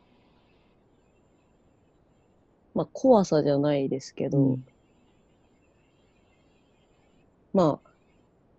[2.74, 4.66] まあ怖さじゃないですけど、うん、
[7.52, 7.90] まあ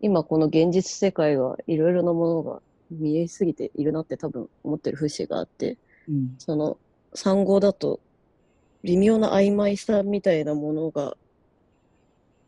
[0.01, 5.77] 今この現実世界はいろいろなものが見えすぎているなって多分思ってる節があって、
[6.07, 6.77] うん、その
[7.15, 7.99] 産後だと
[8.83, 11.17] 微妙な曖昧さみたいなものが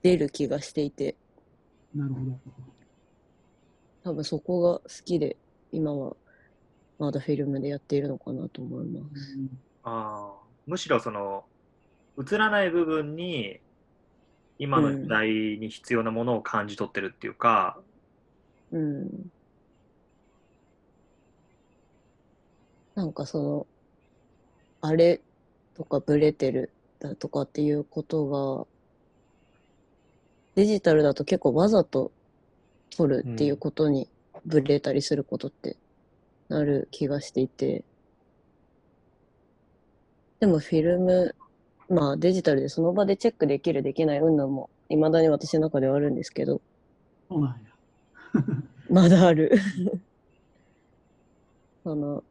[0.04, 1.16] 出る気がしていて
[1.96, 2.40] なるほど。
[4.04, 5.36] 多分そこが好きで
[5.72, 6.16] 今は
[7.00, 9.50] まだフィルムでやっているのかなと思います、うん、
[9.84, 10.34] あ
[10.68, 11.46] むしろその
[12.20, 13.60] 映らない部分に
[14.60, 17.80] 今の時代に必要なものを感じ取ってるっていうか、
[18.72, 19.32] うん。
[22.94, 23.68] なんかその、
[24.82, 25.22] あれ
[25.76, 28.68] とかブレてるだとかっていうことが、
[30.56, 32.12] デジタルだと結構わざと
[32.90, 34.10] 撮るっていうことに
[34.46, 35.78] ブレたりすることって
[36.50, 37.84] なる気がしていて、
[40.40, 41.36] でもフィルム、
[41.90, 46.62] まあデジタルでその場でチェックできるできない云々も未だに私の中ではあるんですけど。
[48.90, 49.52] まだある。
[51.84, 52.24] その、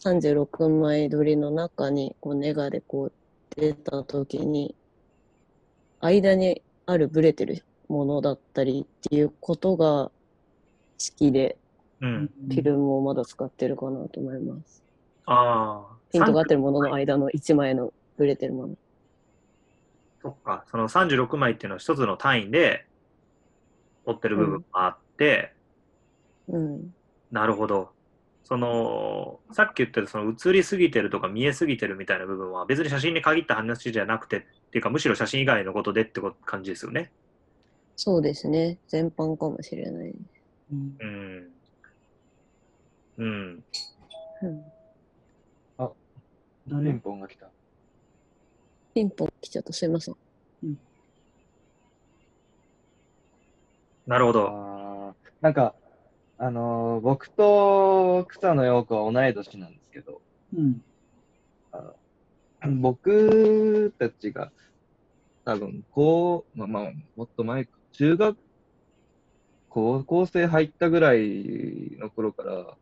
[0.00, 3.12] 36枚撮りの中にこうネガでこう
[3.56, 4.74] 出た時に、
[6.00, 10.12] 間にあるブレてるものだったりっていうことが好
[11.16, 11.56] きで、
[12.00, 12.30] うん。
[12.48, 14.84] フィルムをまだ使ってるかなと思います。
[15.26, 15.96] ああ。
[16.12, 18.76] ピントが合ってるものの間の1枚のブレてるもの。
[20.22, 20.64] そっか。
[20.70, 22.86] その36枚っていうのは一つの単位で
[24.04, 25.52] 取ってる部分があって、
[26.48, 26.94] うん。
[27.30, 27.90] なるほど。
[28.44, 37.12] その、さっき言ったその映りすぎてるとか見えすぎてるみたいな部分は別に写真に限った話じゃなくてっていうかむしろ写真以外のことでって感じですよね。
[37.96, 38.78] そうですね。
[38.88, 40.14] 全般かもしれない。
[40.72, 41.48] うんうん。
[43.18, 43.64] うん。
[44.42, 44.64] うん、
[45.78, 47.48] ピ誰ンポンが来た？
[48.94, 49.72] ピンポン来ちゃった。
[49.72, 50.16] すいません。
[54.06, 55.14] なるほど。
[55.40, 55.74] なんか、
[56.38, 60.22] あのー僕と草野庸子は同い年なんですけど、
[60.56, 60.82] うん。
[62.80, 64.50] 僕たちが
[65.44, 68.36] 多分、こう、まあまあ、もっと前か、中学、
[69.68, 72.76] 高校生入ったぐらいの頃から、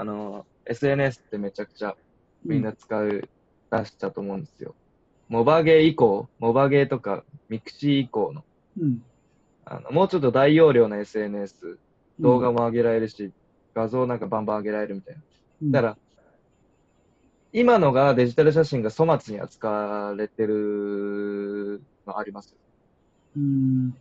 [0.00, 1.96] あの、SNS ってめちゃくちゃ
[2.44, 3.28] みんな使う、
[3.70, 4.76] 出したと思うんですよ。
[5.28, 8.44] モバゲー以降、モバゲーとか mixi 以降の、
[8.80, 9.02] うん。
[9.64, 11.80] あのもうちょっと大容量な SNS、
[12.20, 13.32] 動画も上げられるし、
[13.74, 15.22] 画像なんかバンバン上げられるみたいな。
[15.62, 15.98] うんだから、
[17.52, 22.58] 今のがデジタル写真が粗末に扱われてるのありますよ。
[23.36, 23.94] うん。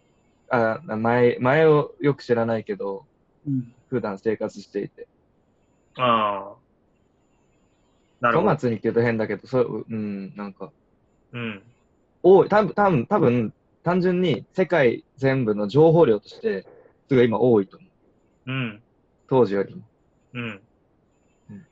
[0.50, 3.04] あ前、前をよく知らないけど、
[3.48, 3.74] うん。
[3.90, 5.08] 普段生活していて。
[5.98, 6.56] ああ。
[8.20, 8.50] なるほど。
[8.50, 10.72] 粗末にって言うと変だけど、そう、うん、なんか、
[11.34, 11.64] うん。
[12.24, 16.66] 多い、多分、多分、多分、単純に世界全部の情報量として、
[17.08, 17.86] すごい今多いと思
[18.48, 18.52] う。
[18.52, 18.84] うん。
[19.30, 19.82] 当時よりも。
[20.34, 20.62] うん。
[21.50, 21.68] うん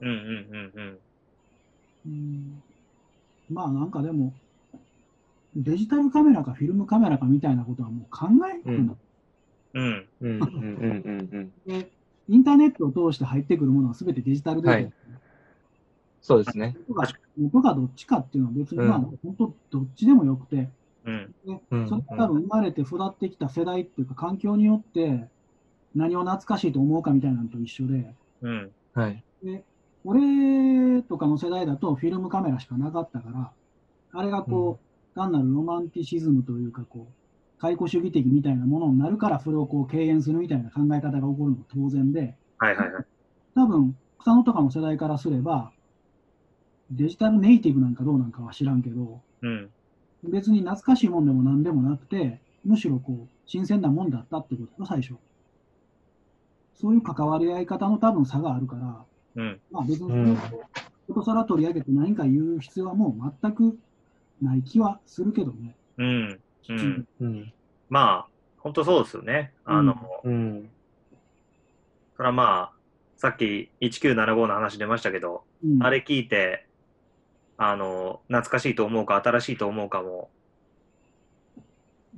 [0.00, 0.98] うんうんうんうん。
[2.06, 2.62] うん
[3.50, 4.32] まあなんかでも、
[5.56, 8.96] デジタルカメラかフィルムカメラかみたいなことはもう考えなくなっ
[9.74, 10.08] うん。
[10.20, 11.52] うん、うん、うん、うん、うん。
[11.66, 11.92] て、
[12.30, 14.92] インターネットを通して入ってくるものは全てデジタルで、はい。
[16.22, 16.76] そうですね。
[17.36, 18.88] 元がどっちかっていうのは別に、うん。
[18.88, 20.68] まあ本当どっちでもよくて、
[21.04, 21.34] うん。
[21.44, 21.88] でうん。
[21.88, 25.28] それが多分生まれて育ってきた世代っていうか環境によって
[25.96, 28.70] 何を懐かしいと思うかみたいなのと一緒で、うん。
[28.94, 29.24] はい。
[29.42, 29.64] で
[30.04, 33.52] 俺とかの世代だとフィルムカメラしかなかったから、
[34.12, 37.12] あれがこう、単なるロマンティシズムというかこう、
[37.60, 43.04] 解雇主義的みたいなものになるから、それをこう敬遠するみたいな考え方が起こるのが当然で、はいはいはい。
[43.54, 45.72] 多分、草野とかの世代からすれば、
[46.90, 49.70] デジタルネイティブなんかどうなんかは知らんけど、うん。
[50.24, 55.14] 別に懐かしいもんでも何でもなくて、むしろこう、新鮮なもんだったってことが最初。
[56.74, 59.60] そういう関わり合い方の多分差があるから、うん。
[59.70, 60.36] まあ別に
[61.08, 63.78] ことさら取り上げて何か言う必要はもう全く
[64.40, 65.74] ない気はするけどね。
[65.98, 66.40] うん。
[66.68, 67.08] うん。
[67.20, 67.52] うん。
[67.88, 69.52] まあ、本当そうですよね。
[69.64, 70.70] あの、うん。
[72.16, 72.80] それはまあ、
[73.16, 76.66] さっき1975の話出ましたけど、うん、あれ聞いて、
[77.56, 80.30] あの、懐かしいと思うか、新しいと思うかも、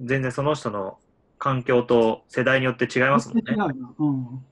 [0.00, 0.98] 全然その人の
[1.38, 4.04] 環境と世代によって違いますもんね違う。
[4.04, 4.44] ん。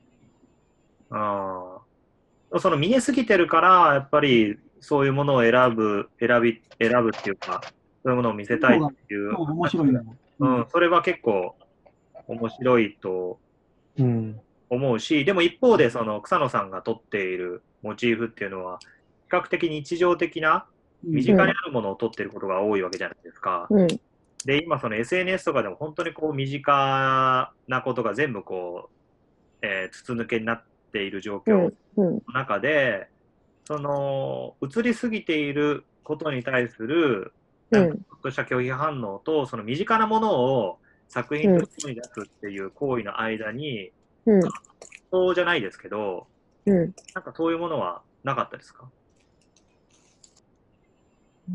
[1.10, 1.78] あ
[2.52, 2.58] あ。
[2.58, 7.60] その見えすぎてるから、やっぱりそういうものを選ぶ、選び、選ぶっていうか、
[8.03, 9.30] そういうものを見せたいっていう。
[9.30, 10.03] うん面白いな。
[10.40, 11.55] うん、それは結構
[12.26, 13.38] 面白いと
[13.98, 14.40] うん。
[14.70, 18.86] 思うし、でも一方でその草野さんが撮っているモチーフっていうのは、比
[19.30, 20.66] 較的日常的な
[21.05, 23.66] うん身近にあるものを撮ってることが多いわけじゃないですか。
[23.70, 23.86] うん。
[24.44, 28.90] で、今その SNS とかでも本当にこう身近なことが全部こ
[29.62, 31.72] う、えー筒抜けになっている状況。
[31.96, 33.09] の中で、
[33.66, 37.32] その映りすぎていることに対するうん
[37.70, 43.90] なんかちょっとした拒否反応と、その身近なものを作品として出すっていう行為の間に、
[44.26, 44.40] うん。
[45.12, 46.28] そうじゃないですけど、
[46.66, 46.92] うん。
[47.14, 48.88] なんかそういうものはなかったですか？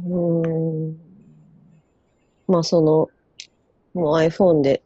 [0.05, 0.97] うん。
[2.47, 3.09] まあその、
[3.93, 4.83] もう iPhone で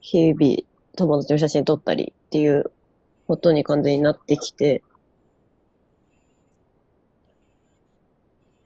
[0.00, 0.56] 日々
[0.96, 2.70] 友達の写真撮ったりっていう
[3.26, 4.82] ことに完全になってきて、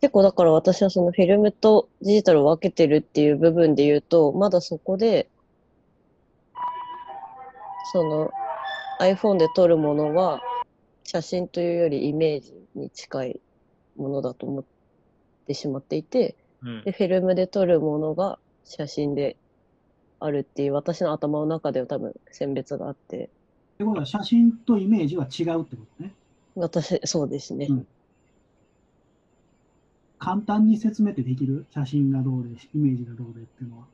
[0.05, 5.31] 結構だから私はそのフィルムとデジタルを分けてるっていう部分で言うと、まだそこで、
[7.91, 8.31] その
[9.01, 10.43] iPhone で撮るものは
[11.05, 13.41] 写真というよりイメージに近い
[13.97, 14.65] ものだと思っ
[15.47, 19.39] てしまっていて、うん、でフィルムで撮るものが写真で
[20.21, 23.17] あるっていう私の頭の中では多分選別があって。
[23.17, 23.29] っ
[23.79, 26.13] てことは写真とイメージは違うってことね。
[26.57, 27.69] 私、そうですね。
[27.71, 27.87] うん、
[30.25, 33.85] 簡単に説明ってできる写真がどうで、イメージがどうでっていうのは。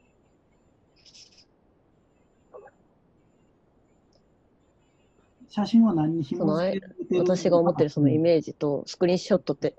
[5.48, 9.74] 写真は何に紐付けてる私が思ってるそのイメージとスクリーンショットって、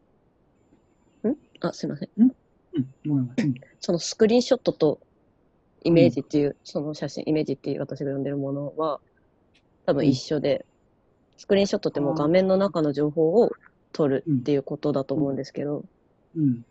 [1.26, 1.36] ん？
[1.62, 2.10] あ、すいません。
[2.22, 2.36] ん？
[3.06, 3.30] うん、
[3.80, 5.00] そのスクリーンショットと
[5.86, 9.00] イメージっていう、うん、その写真、イメージっていう私が呼んでるものは、
[9.86, 10.64] 多分一緒で、うん、
[11.38, 13.52] スクリーンショットってもう画面の中の情報を
[13.94, 15.86] 撮るっていうことだと思うんですけど、
[16.36, 16.66] うん、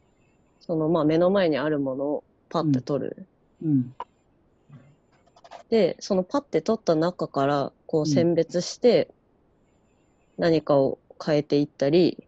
[0.61, 3.27] そのまあ目の前にあるものをパッて撮る。
[5.69, 9.09] で、そのパッて撮った中からこう選別して
[10.39, 12.27] 何かを変えていったり、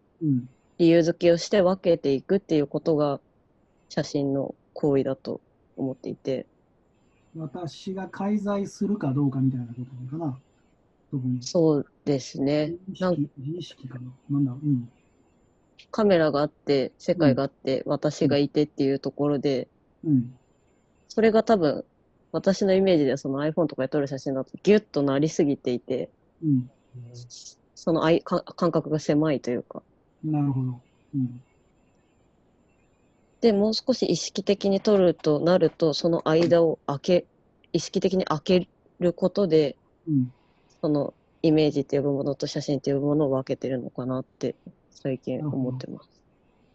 [0.77, 3.19] 理由付けをして分けていくっていうことが
[3.89, 5.41] 写真の行為だと
[5.75, 6.45] 思っていて。
[7.35, 9.73] 私が介在するかどうかみたいなこ
[10.11, 10.39] とかな？
[11.41, 12.75] そうですね。
[12.87, 13.05] 自
[13.57, 14.11] 意識かな？
[14.29, 14.89] なんだ、うん。
[15.91, 19.67] カメラがあって、世界があって、うん、私がいてっていうところで、
[20.03, 20.35] うん、
[21.09, 21.85] それが多分、
[22.31, 26.09] 私のイメージではその iPhone とかで撮る写真だとギュッとなりすぎていて、
[26.43, 26.69] うん、
[27.75, 29.83] そのあいか感覚が狭いというか。
[30.23, 30.81] なるほど。
[31.15, 31.41] うん、
[33.41, 37.25] で、もう少し意識的に撮るとなると、その間を開け、
[37.71, 38.67] 意識的に開け
[38.99, 39.75] ることで、
[40.07, 40.33] うん、
[40.81, 41.13] その
[41.43, 44.55] イメージっていうものと写真っていうものを分けてるのかなって
[44.93, 46.09] 最近思ってます。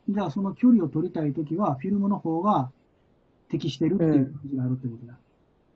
[0.08, 2.70] じゃあその距離を取りたいときは、フィルムの方が
[3.48, 5.18] 適してるっていう感じがあるってことだ。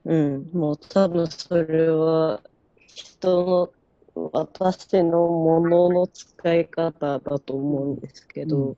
[0.05, 2.41] うん、うん、もう多分それは
[2.87, 3.71] 人
[4.15, 8.77] の私のものの使い方だと思うんですけど、うん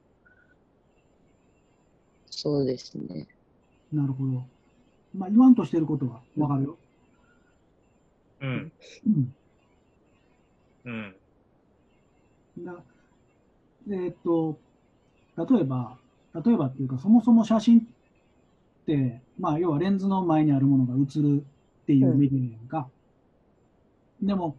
[2.37, 3.27] そうですね。
[3.93, 4.43] なるほど。
[5.13, 6.77] まあ、言わんとしてることはわかるよ。
[8.41, 8.73] うん。
[9.07, 9.35] うん。
[10.83, 11.15] うん。
[12.57, 12.83] な
[13.89, 14.57] えー、っと、
[15.37, 15.97] 例えば、
[16.33, 17.83] 例えばっていうか、そもそも写真っ
[18.85, 21.43] て、まあ、要はレンズの前にあるものが映る
[21.83, 22.87] っていうメディアやんか。
[24.21, 24.55] うん、でも、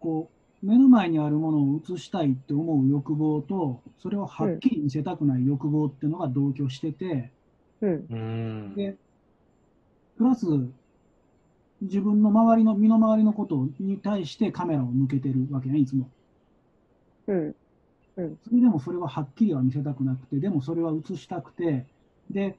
[0.00, 0.30] こ
[0.62, 7.30] う、目の前にあるものを映したいって思う欲望と、それをはっきり見せたくない欲望っていうのが同居してて、
[7.80, 8.96] うん、で、
[10.16, 10.46] プラス、
[11.80, 16.10] 自分の周りの、身の回りのことに対してカメラを向けてるわけね、いつも。
[17.28, 17.54] うん。
[18.18, 21.86] うん、それでもそれははっきりは見せたくなくて、でもそれは映したくて、
[22.30, 22.58] で、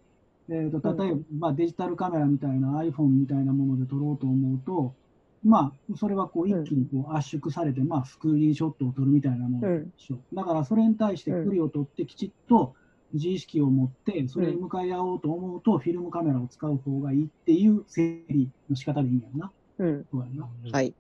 [0.49, 4.95] えーと、例えば、まあ、デジタルカメラみたいな iPhone みたいなもので撮ろうと思うと、
[5.43, 10.15] まあ、それはこう一気にこう圧縮されて、まあ、スクリーンショットを撮るみたいなものでしょ。
[10.31, 12.73] うだからそれに対して距離を取ってきちっと
[13.13, 19.51] 自意識を持って、それに向かい合おうと思うと、フィルムカメラを使う方がいいっていう整理の仕方でいいんやろな。
[19.79, 20.05] うん。
[20.11, 20.47] そうやな。
[20.71, 20.93] はい。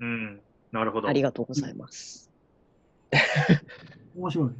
[0.00, 0.40] うん。
[0.72, 1.08] なるほど。
[1.08, 2.25] ありがとうございます。
[4.16, 4.50] 面白い。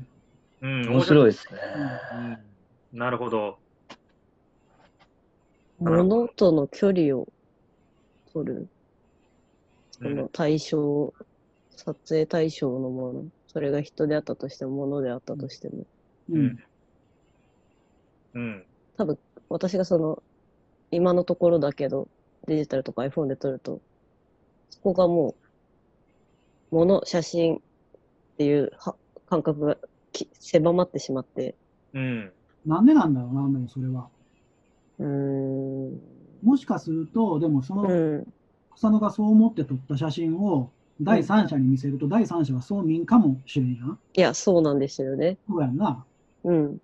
[0.62, 1.61] うん、面白いですね。
[2.92, 2.99] うん。
[2.99, 3.59] なるほど。
[5.78, 7.26] 物との距離を
[8.32, 8.68] 取る。
[9.90, 11.12] その対象、
[11.70, 15.86] 撮影対象のもの、それが人であったとしても、物であったとしても。
[16.30, 16.59] うん。
[18.34, 18.66] うん。
[18.97, 19.18] 多分、
[19.49, 20.22] 私がその、
[20.90, 22.09] 今のところだけど、
[22.47, 23.80] デジタルとか iPhone で撮ると、
[24.70, 25.34] そこがも
[26.70, 27.62] う、物、写真
[28.37, 28.95] っていうは
[29.30, 29.78] 感覚が
[30.12, 31.55] き狭まってしまって。
[31.95, 32.30] うん。
[32.66, 34.09] なんでなんだろうな、でもそれは。
[34.99, 36.01] うん。
[36.43, 38.32] もしかすると、でもその、うん、
[38.74, 40.70] 草野がそう思って撮った写真を
[41.01, 43.99] 第三者に見せると、第三者はそう見んかもしれんやん。
[44.14, 45.39] いや、そうなんですよね。
[45.49, 46.05] そうやんな。
[46.45, 46.80] うん。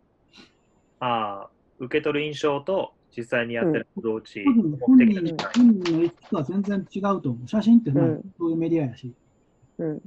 [1.00, 1.50] ああ、
[1.80, 7.48] 受け取る印象と実際にやってる行動値、うん、本人本人の意識とは全然違うと思う。
[7.48, 9.12] 写真ってそういうメディアやし。
[9.78, 10.02] うん。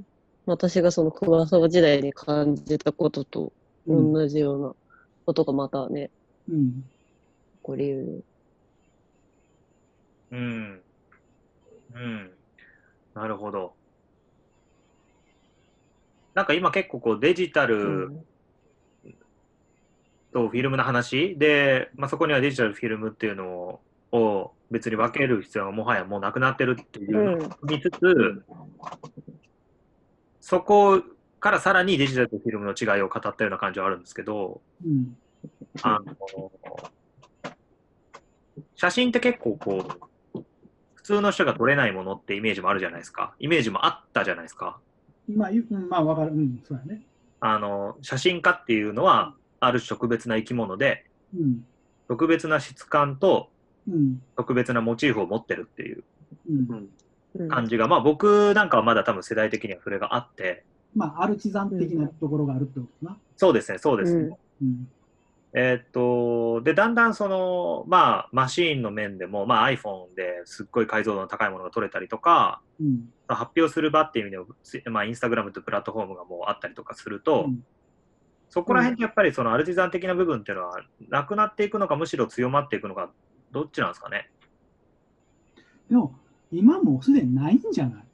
[0.46, 3.52] 私がその桑沢時代に感じたことと
[3.86, 4.74] 同じような
[5.24, 6.10] ことがまたね、
[6.48, 6.70] うん。
[6.70, 6.82] 起
[7.62, 8.22] こりう
[10.30, 10.82] うん。
[11.94, 12.30] うん。
[13.14, 13.74] なるほど。
[16.34, 18.12] なんか今結構こうデジタル
[20.32, 21.36] とフィルムの話？
[21.38, 23.80] で、まあ、そこにはデジタルフィルムっていうの
[24.12, 28.44] を別に分ける必要はもはやもうなくなってるっていうのを見つつ、
[30.46, 31.06] そこか
[31.40, 35.16] からさらにデジタルとフィルムの違いを語ったような感じはあるんですけど、うん、
[35.82, 36.82] あの
[38.76, 39.84] 写真って結構こ
[40.34, 40.44] う、
[40.94, 43.34] 普通の人が撮れないものってイメージもあるじゃないですか。
[43.40, 44.78] イメージもあったじゃないですか。
[45.34, 45.50] まあ、
[45.88, 46.30] まあ、わかる。
[46.30, 47.02] うん、そうやね。
[47.40, 51.66] あの、写真家っていうのは、ある種特別な生き物で、うん、
[52.06, 53.50] 特別な質感と、
[54.36, 56.04] 特別なモチーフを持ってるっていう
[57.48, 60.64] 感じが、まあ僕なんかはまだ多分世代的にはそれがあって。
[60.94, 63.18] まあ、アルチザン的なところがあるってことな。
[63.36, 64.36] そうですね、そうですね。
[64.62, 64.88] うん
[65.58, 74.44] えー、っと、で、だんだんその、まあ、マシーンの面でも、まあ、iPhone ですっごい解像度の高いものが撮れたりとか、うん、発表する場っていう意味
[74.82, 77.64] でまあ、インスタグラムというプラットフォームがもうあったりとかすると、うん、
[78.50, 83.10] そこら辺ってやっぱりそのアルティザン的な部分っていうのは、なくなっていくのか、むしろ強まっていくのか、
[83.50, 84.30] どっちなんですかね？
[85.88, 86.18] でも、
[86.52, 88.04] 今もうすでにないんじゃない？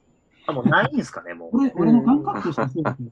[0.47, 1.57] あ、もうないんですかね、もう。
[1.57, 3.11] 俺俺の感覚としてはそうだけど。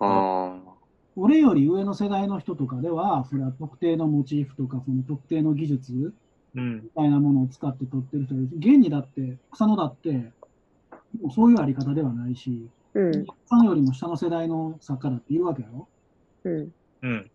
[0.00, 0.72] ああ。
[1.14, 6.14] 俺より上の世代の人とかでは、それは特定のモチーフとか、その特定の技術
[6.54, 10.12] みたいなものを使って撮ってる人いるし、現にだって、草野だって、
[11.20, 15.88] もうそういうあり方ではないし、うん、草野よりも下の世代の作家だっているわけやろ？
[16.44, 16.72] うん。
[17.02, 17.30] うん。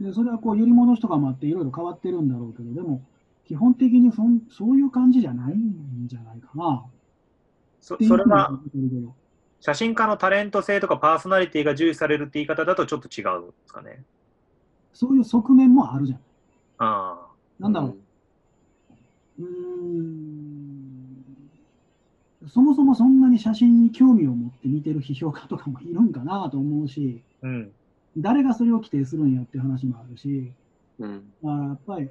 [0.00, 3.02] で、それはこう、揺り戻しとかもあって、いろいろ変わってるんだろうけど、でも、
[3.46, 6.84] 基本的にそんそういう感じじゃないんじゃないかな。
[7.80, 8.58] そそれは、
[9.60, 14.02] 写真家のタレント性とかパーソナリティが重視されるって言い方だとちょっと違うんですかね。
[14.94, 16.18] そういう側面もあるじゃん。
[16.18, 16.22] あ
[16.78, 17.26] あ。
[17.58, 17.96] なんだろ
[19.38, 19.42] う。
[19.42, 20.34] うん。
[22.48, 27.72] そもそもそんなに写真に興味を持って見てる批評家とかもいるんかなと思うし、うん、
[28.16, 30.52] 誰がそれを規定するんやっていう話もあるし、
[30.98, 32.08] うん、まあ、やっぱり、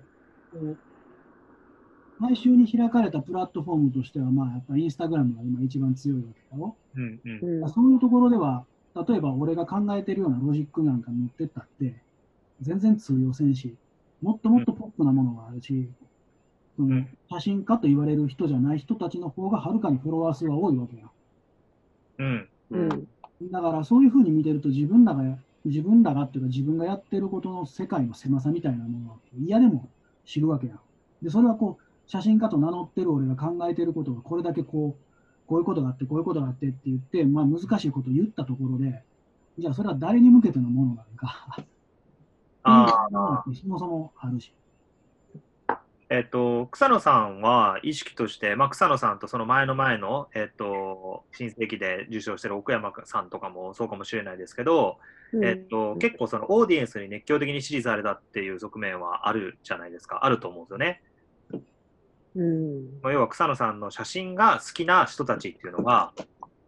[2.23, 6.75] 大衆に開かれたプラットフォームとしては、まあ、やっぱりインスタグラムが今一番強いわけだろ。
[6.95, 8.65] うんうん、そういうところでは、
[9.07, 12.01] 例えば俺が考えてるようなロジックなんか持ってったって、
[12.61, 13.75] 全然通用せんし、
[14.21, 15.89] もっともっとポップなものがあるし、
[16.79, 21.03] うん、写真家と言われる人じゃない人たちの方がはるかにフォロワー数は多いわけや。
[22.19, 23.07] うんうん、
[23.51, 29.89] だからそういうふうに見てると自分らが、自分らがっていうか自分がやってることの世界の狭さみたいなものは嫌でも
[30.25, 30.79] 知るわけや。
[31.21, 39.03] で、それはこう、写真家と名乗ってる俺が考えてることがこれだけこう、こういうことがあって、こういうことがあってって言って、まあ難しいことを言ったところで、
[39.57, 41.65] じゃあそれは誰に向けてのものなのか
[42.63, 43.43] ああ。
[43.53, 44.53] そもそもあるし。
[46.09, 54.99] えっと、草野さんは意識として、まあ、草野さんとその前の前の、えっと、新世紀で受賞してる奥山さんとかもそうかもしれないですけど、
[55.31, 61.01] うん、えっと、結構そのオーディエンスに熱狂的に支持されたっていう側面はあるじゃないですか、あると思うんですよね。
[62.35, 66.13] うん、要は草野さんの写真が好きな人たちっていうのが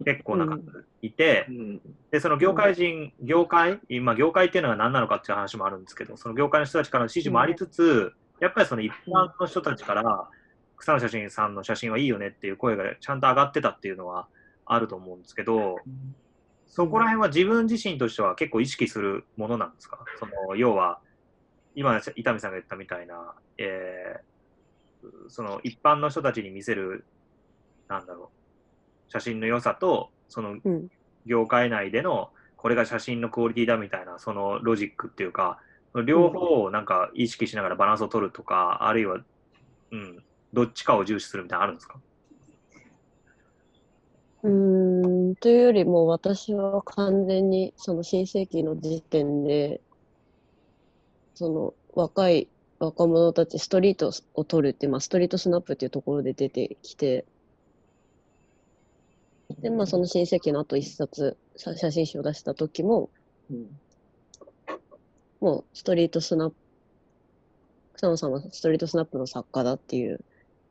[0.03, 10.30] 結構な数いて、うん、でその業界人、業界、今、業界っていうのが何なのかっていう話もあるんですけど、その業界の人たちからの支持もありつつ、やっぱりその一般の人たちから
[10.78, 14.28] 草野写真さんの写真はいいよねっていう声がちゃんと上がってたっていうのは
[14.66, 15.78] あると思うんですけど、
[16.68, 19.99] そこら辺は自分自身としては結構意識するものなんですか？
[20.20, 20.99] その要は、
[21.74, 24.34] 今、伊丹さんが言ったみたいな、えー
[25.29, 27.05] その一般の人たちに見せる、
[27.87, 28.31] なんだろ
[29.07, 30.57] う、写真の良さと、その
[31.25, 35.59] 業界内での、これが写真のクオリティだみたいな、そのロジックっていうか、
[36.05, 39.19] 両方をなんか意識しながらバランスを取るとか、あるいは、
[39.91, 41.99] うん、どっちかを重視するみたいなのあるんですか？
[44.43, 49.81] うんというよりも私は完全にその新世紀の時点で
[51.33, 52.47] その若い
[52.80, 57.26] 若者たちストリートを撮るって、まあ、ストリートスナップっていうところで出てきて、
[59.59, 63.09] で、まあ、その親戚のあと一冊写真集を出した時も、
[63.49, 63.67] うん、
[65.39, 66.55] もうストリートスナップ、
[67.93, 70.19] 草野さんはストリートスナップの作家だっていう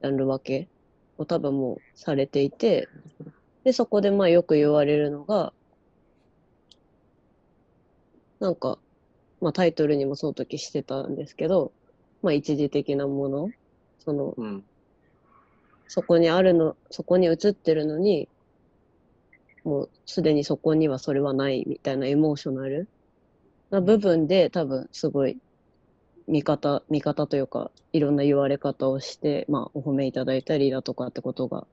[0.03, 0.69] ジャンル分け
[1.17, 2.89] を多分もうされていて、
[3.65, 5.55] で、そこでまあよく言われるのが、
[8.41, 8.79] なんか、
[9.41, 11.73] まあタイトルにもその時してたんですけど、
[12.25, 13.51] まあ、一時的なもの、
[13.99, 14.64] その、うん、
[15.89, 18.31] そこにあるの、そこに映ってるのに、
[19.62, 22.89] もうすでにそこにはそれはないみたいなエモーショナル。
[23.68, 25.37] な部分で多分すごい
[26.27, 31.66] 見方、見方というか、いろんな言われ方をして、まあ、お褒めいただいたりだとかってことが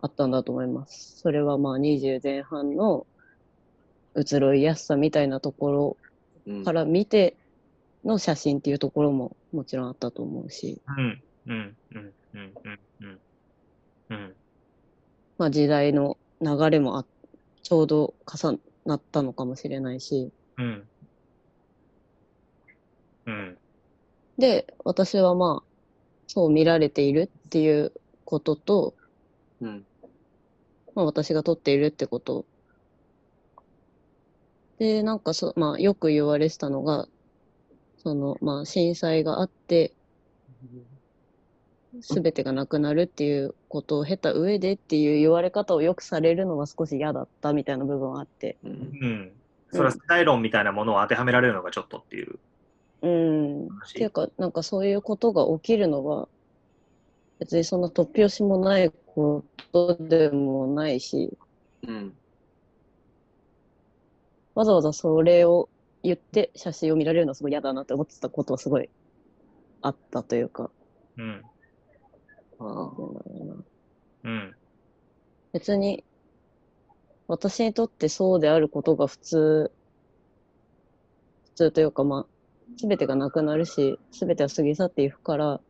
[0.00, 1.18] あったんだと思います。
[1.18, 3.06] それはまあ20前半の
[4.16, 5.96] 移ろいやすさみたいなとこ
[6.46, 7.36] ろから見て
[8.06, 10.80] の写真っていうところももちろんあったと思うし。
[10.86, 12.52] うん、うん、うん、うん、
[13.00, 13.20] うん。
[14.10, 14.36] うん。
[15.38, 17.06] まあ時代の流れもあ
[17.62, 20.30] ちょうど重なったのかもしれないし。
[20.56, 20.88] うん。
[23.26, 23.58] うん。
[24.38, 25.68] で、私はまあ、
[26.28, 27.92] そう見られているっていう
[28.24, 28.94] ことと、
[29.60, 29.84] うん。
[30.94, 32.46] まあ私が取っているってこと
[34.78, 37.08] で、なんかそ、まあ、よく言われてたのが、
[38.06, 39.92] その、まあ、震災があって、
[42.00, 48.58] すべてがなくなるっていうことを経た上でっていう言われ方をよくされるのが少し嫌だったみたいな部分はあって。
[48.62, 49.32] うん。
[49.72, 52.38] それは世代論みたいなものを当てはめられるのがちょっとっていう。
[53.02, 53.64] うん。
[53.64, 56.28] っていうか、なんかそういうことが起きるのは、
[57.40, 59.42] 別にそんな突拍子もないこ
[59.72, 61.36] とでもないし、
[61.84, 62.14] うん。
[64.54, 65.68] わざわざそれを
[66.06, 68.88] 言って写真を見られるのはすごい嫌だなって思ってたことはすごい
[69.82, 70.70] あったというか。
[71.16, 71.42] うん。
[72.58, 72.92] あ
[74.24, 74.54] うん。
[75.52, 76.04] 別に、
[77.28, 79.72] 私にとってそうであることが普通、
[81.44, 82.26] 普通というかまあ、
[82.78, 85.60] すべてがなくなるし、すべては過ぎ去っていくから、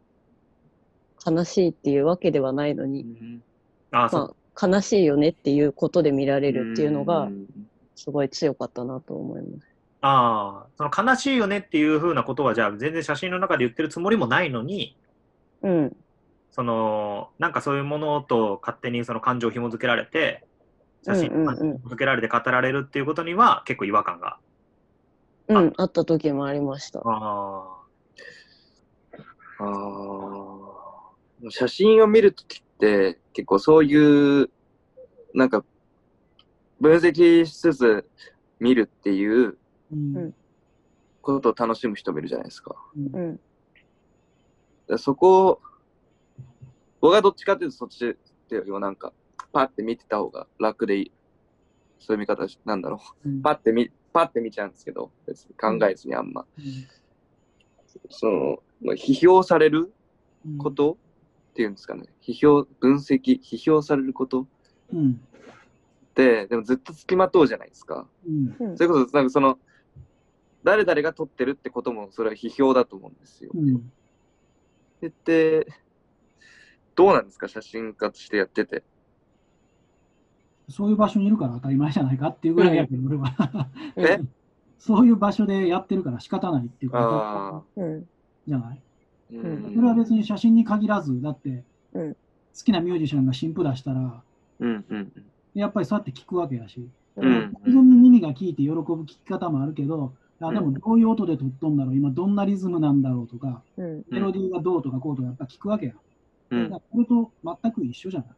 [1.25, 3.43] 悲しいっていうわけではないのに、うん、
[3.91, 7.31] あまあ、悲しいよねっていうことで見られるっていうのが、
[7.95, 9.76] すごい強かったなと思います。
[10.01, 14.97] ああ、その悲しいよねっていうふうなことは、じゃあ全然写真の中で言ってるつもりもないのに、
[15.63, 15.97] うん。
[16.51, 20.45] その、なんかそういうものと勝手にその感情を紐付けられて、
[21.05, 24.39] 写真を紐付けられて語られるっていうことには結構違和感が。
[25.49, 27.01] うん、あった時もありました。
[27.05, 27.77] ああ。
[29.59, 29.65] あ
[31.45, 31.51] あ。
[31.51, 34.51] 写真を見るときって結構そういう、
[35.35, 35.65] なんか
[36.81, 38.09] 分析しつつ
[38.59, 39.59] 見るっていう
[41.23, 42.77] ことを楽しむ人もいるじゃないですか。
[42.97, 43.41] うん、
[44.89, 45.61] かそこ
[47.01, 48.15] 僕はどっちかっていうとそっちっ
[48.49, 49.13] ていうよりもなんか、
[49.53, 51.13] パッて見てた方が楽でいい。
[51.99, 53.29] そういう見方なんだろう。
[53.29, 56.45] うん、パッて見、パッて見ちゃうんですけど、別に考えずにあんま。
[56.59, 56.65] うん、
[58.11, 59.93] その、まあ、批評される
[60.59, 60.97] こと
[61.51, 62.05] っていうんですかね。
[62.23, 64.47] 批評、分析、批評されること、
[64.93, 65.21] うん、
[66.15, 68.07] でもずっとつきまとうじゃないですか。
[68.27, 69.59] うん、それこそ、なんかその、
[70.67, 73.53] 誰々が取ってるってことも、それは批評だと思うんですよ。
[73.55, 73.93] うん、
[75.01, 75.67] で、で、
[76.97, 78.83] どうなんですか、写真家としてやってて。
[80.69, 83.69] そういう場所にいるから当たり前じゃないかっていうぐらいやけど、俺は。
[83.95, 84.19] え？
[84.77, 87.63] そういう場所でやってるから仕方ないっていうか、
[88.47, 88.83] じゃない、
[89.33, 91.63] うん、それは別に写真に限らず、だって、
[91.95, 92.19] うん、好
[92.65, 94.23] きなミュージシャンが新譜出したら、
[94.61, 95.13] うんうん、
[95.55, 105.93] やっぱりそうやって聞くわけやし、うん、当然に耳が聞いて喜ぶ聞き方もあるけど、あでもどういう音で撮っとんだろう、今どんなリズムなんだろうとか、うん、メロディーがどうとかこうとかやっぱ聞くわけや。
[106.51, 107.33] うん、これと
[107.63, 108.29] 全く一緒じゃない。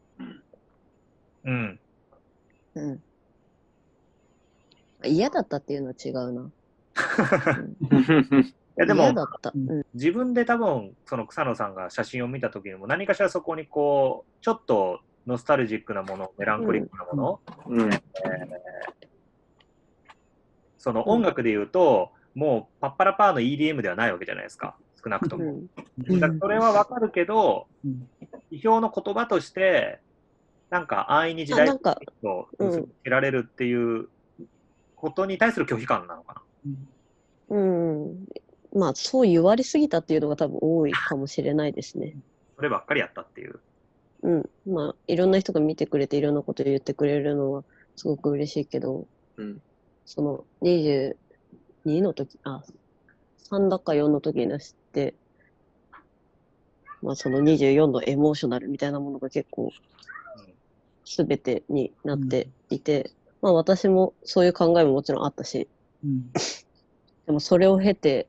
[1.44, 1.80] うん。
[2.74, 3.02] うん。
[5.04, 6.50] 嫌だったっていうのは違うな。
[8.78, 18.00] いやでも、うん、自分で多分その草野さんが写真を見た時にも何かしらそこにこうちょっとノスタルジックなものメランコリックなもの、うんえー、
[20.78, 25.60] その音楽で言うと、もうパッパラパーの EDM ではないわけじゃないですか少なくとも。
[26.20, 27.66] だそれはわかるけど、
[28.50, 30.00] 批評の言葉として、
[30.70, 31.78] なんか安易に時代を
[32.58, 34.08] つけられるっていう
[34.96, 37.56] ことに対する拒否感なのかな。
[37.56, 38.26] うん。
[38.74, 42.16] まあ、そう言われすぎたっていうのが多分多いかもしれないですね。
[42.56, 43.60] そればっかりやったっていう。
[44.22, 44.50] うん。
[44.66, 47.64] まあ、いろんな人が見てくれて、いろんなこと言ってくれるのは
[47.96, 49.06] すごく嬉しいけど、
[49.36, 49.62] うん、
[50.08, 51.14] その22
[51.84, 52.64] の時、あ、
[53.50, 55.12] 3だか4の時に出して、
[57.02, 59.70] まあ、その24のエモーショナルみたいなものが結構、
[61.04, 63.10] すべてになっていて、うん、
[63.42, 65.68] まあ私もそういう考えももちろんあったし、
[66.02, 66.32] うん、
[67.26, 68.28] でもそれを経て、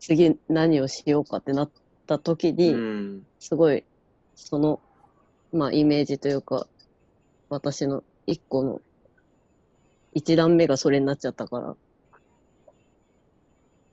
[0.00, 1.70] 次何をしようかってなっ
[2.06, 3.82] た時に、すごい、
[4.36, 4.78] その、
[5.54, 6.66] まあイメージというか、
[7.48, 8.82] 私の一個の、
[10.14, 11.76] 一段目がそれになっちゃったから。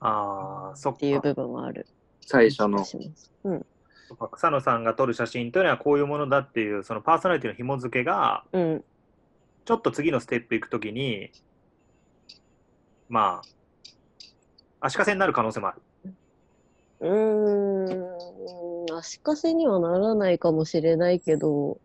[0.00, 0.96] ああ、そっか。
[0.96, 1.86] っていう部分はある。
[2.20, 2.84] 最初の。
[3.44, 3.66] うん。
[4.32, 8.84] 草野さんが撮る写真というのはこういうものだっていうそのパーソナリティの紐付けが、うん、
[9.64, 11.30] ちょっと次のステップ行くときに
[13.08, 13.40] ま
[14.80, 15.82] あ足かせになる可能性もある。
[17.00, 21.80] うーん足かせにはならないかもしれないけど、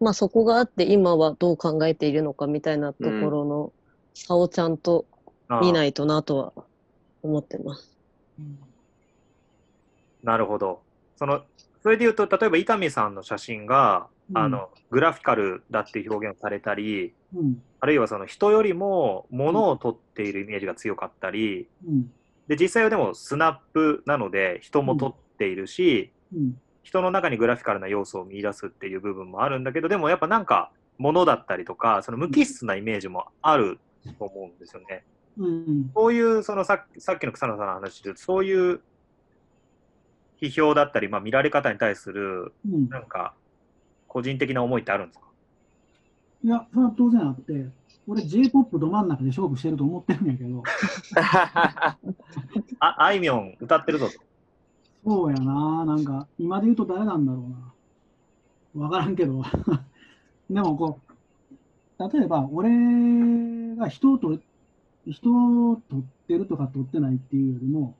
[0.00, 3.72] まあそこがあって今はどう考えているのかみたいなところの
[4.14, 5.06] 差をちゃんと
[5.60, 6.52] 見ないとなとは
[7.22, 7.96] 思ってます。
[8.38, 8.58] うん。
[10.22, 10.80] なるほど。
[11.16, 11.42] その、
[11.82, 22.12] それで言うと、例えば伊丹さんの写真が、あの、グラフィカルだっていう表現をされたり、うん、あるいはその人よりも物を取っているイメージが強かったり、うん、
[22.48, 26.12] で実際はでもスナップなので人も取っているし、
[26.82, 33.78] 人の中にグラフィカルな要素を見出すっていう部分もあるんだけどでもやっぱなんか物だったりとかその無機質なイメージもある
[34.18, 35.04] と思うんですよね。
[35.38, 38.80] うん、そういうそのささっきの草野さんの話でそういう
[40.40, 42.54] 批評だったり、まあ、見られ方に対する、
[42.88, 43.34] なんか
[44.08, 45.26] 個人的な思いってあるんですか？
[46.42, 47.66] いや、それは当然あって、
[48.06, 50.62] 俺 J-POP ど真ん中で勝負してると思ってるんやけど。
[52.80, 54.08] あ、あいみょん歌ってるぞ
[55.04, 57.44] そうやな、なんか、今で言うと誰なんだろ
[58.74, 58.84] うな。
[58.84, 59.42] わからんけど。
[60.50, 60.98] でもこ
[61.98, 64.38] う、例えば俺が人をと
[65.06, 65.30] 人
[65.70, 67.94] を取ってるとか取ってないっていうよりも、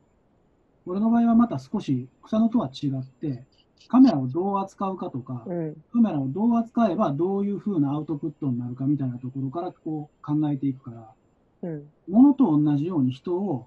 [0.87, 3.45] 俺の場合はまた少し草野とは違って、
[3.89, 11.15] カメラをどう扱うかとか、うん、カメラをどう扱えばどういうふうなアウトプットになるかみたいなところからこう考えていくか
[11.63, 13.67] ら、うん、ものと同じように人を、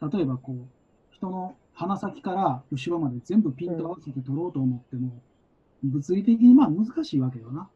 [0.00, 0.56] 例えばこう、
[1.12, 5.18] 人の鼻先から後ろまで全部ピント合わせて撮ろうと思っても、
[5.82, 7.70] うん、物理的にまあ難しいわけよな。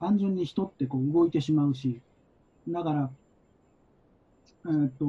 [0.00, 2.00] 単純に人ってこう動いてしまうし、
[2.68, 3.10] だから、
[4.66, 5.04] えー、っと、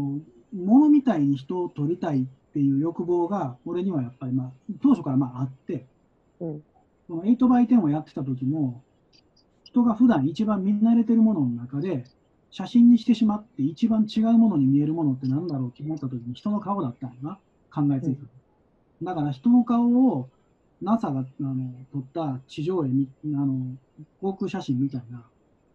[0.54, 4.52] 物みたいに人を撮りたいっていう欲望が、俺にはやっぱり、まあ、
[4.84, 5.88] 当初からまああって、
[6.40, 6.64] うん、
[7.08, 8.84] この 8x10 をやってた時も、
[9.64, 12.04] 人が普段一番見慣れてるものの中で、
[12.52, 17.40] 写真にしてしまって一番違うものに見えるものって何だろうって思った時に人の顔だったんやな、
[17.74, 18.24] 考えついた。
[19.02, 20.30] うん、だから人の顔を
[20.82, 23.76] NASA があの撮った地上絵に、あの、
[24.20, 25.24] 航空写真みたいな、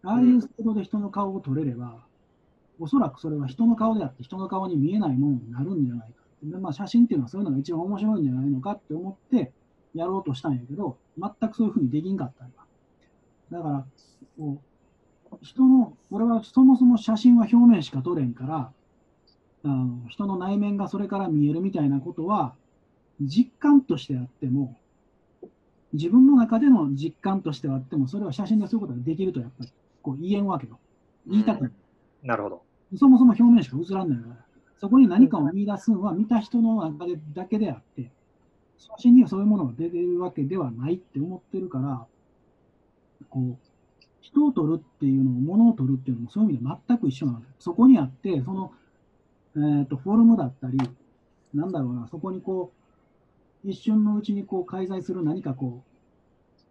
[0.03, 1.95] ああいうスピードで人の顔を撮れれば、
[2.79, 9.51] おそらくそれは人の顔であって人の顔に見えないものになるんじゃないかで、まあ、写真っていうのはそういうのが一番面白いんじゃないのかって思って
[9.95, 12.65] やろうとしたんやけど、全くそういうふうにできんかったんだ。
[13.51, 13.85] だから、
[14.37, 14.61] こ
[15.31, 18.71] う、人の、俺はそもそも写真は表面しか撮れんから、
[19.63, 22.53] あの人の内面がそれから見えるみたいなことは、
[23.21, 24.77] 実感としてあっても、
[25.93, 30.79] 自分の中での実感としてはあっても、それは写真でそういうことができるとやっぱりこう言えんわけよ。
[31.25, 31.71] 言いたくない。
[32.23, 32.61] なるほど。
[32.95, 34.35] そもそも表面しか映らんないから。
[34.79, 38.11] そこに何かを見出すのは見た人の中でだけであって、
[38.77, 42.05] 写真にはそういうものが出てるわけではないって思ってるから、
[43.29, 43.57] こう、
[44.21, 48.71] 人を撮るっていうのを、物を撮るっていうのもそういう意味で全く一緒なので、そこにあって、その、
[49.57, 50.77] えっ、ー、と、フォルムだったり、
[51.53, 52.71] なんだろうな、そこにこ
[53.65, 55.83] う、一瞬のうちにこう介在する何かこ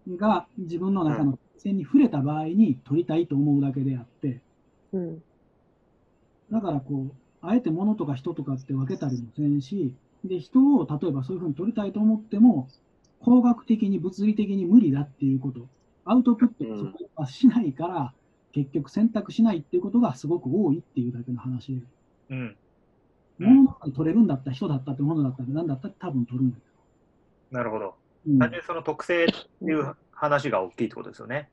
[0.09, 4.41] う、が自分の中の線に触れた場合に撮りたいと思うだけであって、
[4.93, 5.23] うん、
[6.53, 7.13] だからこう、
[7.43, 12.69] あえて物とか人とかって分けたりもせんし、で、人を例えばそういうふうに取りたいと思っても、
[13.21, 15.67] 工学的に物理的に無理だっていうこと、
[16.05, 18.11] アウトプットはしないから、うん、
[18.53, 21.83] 結局選択しないっていうことがすごく多いっていうだけの話で。
[22.31, 22.57] うん。
[23.39, 26.57] 物の中に取れるんだったら人だったって物だったら何だったら多分取るんだ
[27.51, 27.95] なるほど。
[28.27, 31.49] うん、単純にその特性っていう話が大きいってことですよね。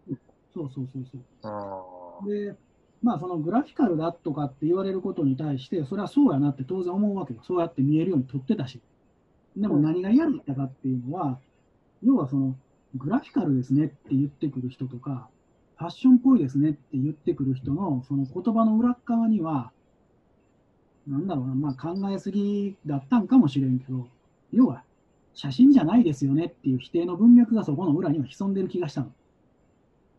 [0.54, 1.06] そうそうそう
[1.42, 2.30] そう。
[2.30, 2.56] で、
[3.02, 7.42] まあ、そのグラフィカルだとかって言われることに対して、それはそうやなって当然思うわけよ。
[7.44, 8.80] そうやって見えるように撮ってたし。
[9.58, 11.40] でも何が嫌だったかっていうのは、
[12.02, 12.56] 要はその、
[12.96, 15.28] グラフィカルですねって言ってくる人とか、
[15.78, 19.72] ファッションっぽいですねって言ってくる人の、その言葉の裏側には、
[21.08, 24.08] なんだろうな、まあ考えすぎだったんかもしれんけど、
[24.52, 24.84] 要は、
[25.34, 29.12] 写真じゃないですよねっていう否定の文脈がそこの裏には潜んでる気がしたの。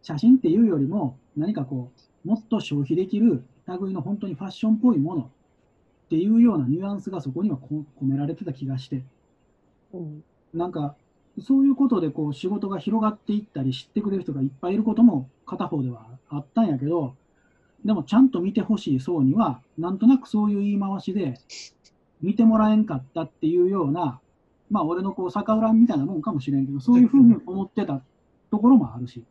[0.03, 1.91] 写真っていうよりも、何かこ
[2.25, 9.03] う、もっと消費できる類の本当にファッションっぽいものっていうようなニュアンスがそこには込められてた気がして、
[9.93, 10.97] うん、なんか
[11.41, 17.15] そういうことでこう仕事が広がっていったり知ってくれる人がいっぱいいることも片方ではあったんやけど
[17.85, 21.39] でもちゃんと見てほしい層にはなんとなくそういう言い回しで
[22.23, 24.21] 見てもらえんかったっていうような
[24.71, 28.01] まあ俺のこう逆恨みみたいなもんかもしれんけどそういうふうに思ってた
[28.51, 29.25] ところもあるし。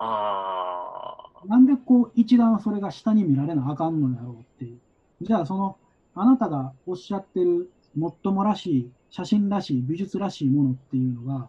[0.00, 1.16] あ
[1.46, 4.78] なんでこう一段それが下に見られなあかんのやろうっていう。
[5.20, 5.76] じゃあその、
[6.14, 11.48] あなたがおっしゃってるもっともらしい、写真らしい、美術らしいものっていうのが、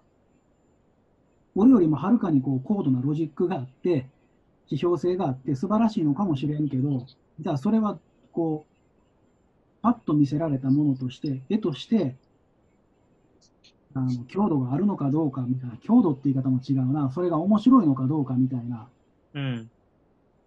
[1.56, 4.08] 俺よりもはるかにこう高度なロジックがあって、
[4.70, 7.06] 批評性があって素晴らしいのかもしれんけど、
[7.40, 7.98] じゃあそれは
[8.32, 12.16] こう、パッと見せられたものとして、絵として、
[13.96, 18.88] あの強度があるのかどうかみたいな、強度って言い方も違うな、それが面白いのかどうかみたいな、
[19.34, 19.72] うん、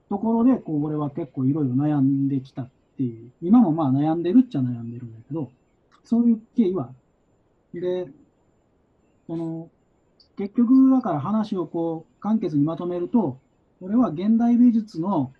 [0.09, 5.51] ところで、こう、俺は結構いろいろ悩んできたっていう、今もまあ悩んでるっちゃ悩んでるんだけど、
[6.05, 6.93] そういう経緯は、
[7.73, 8.09] で、
[9.27, 9.71] この、
[10.37, 13.39] 結局、だから話をこう簡潔にまとめると、
[13.83, 15.33] これは現代美術の、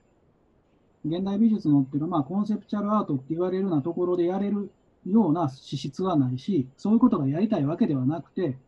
[1.07, 4.73] 現代美術のっていうか、まあ、コンセプチュアルアートって言われるようなところでやれる
[5.07, 8.59] ような資質はないし、そういうことがやりたいわけではなくて、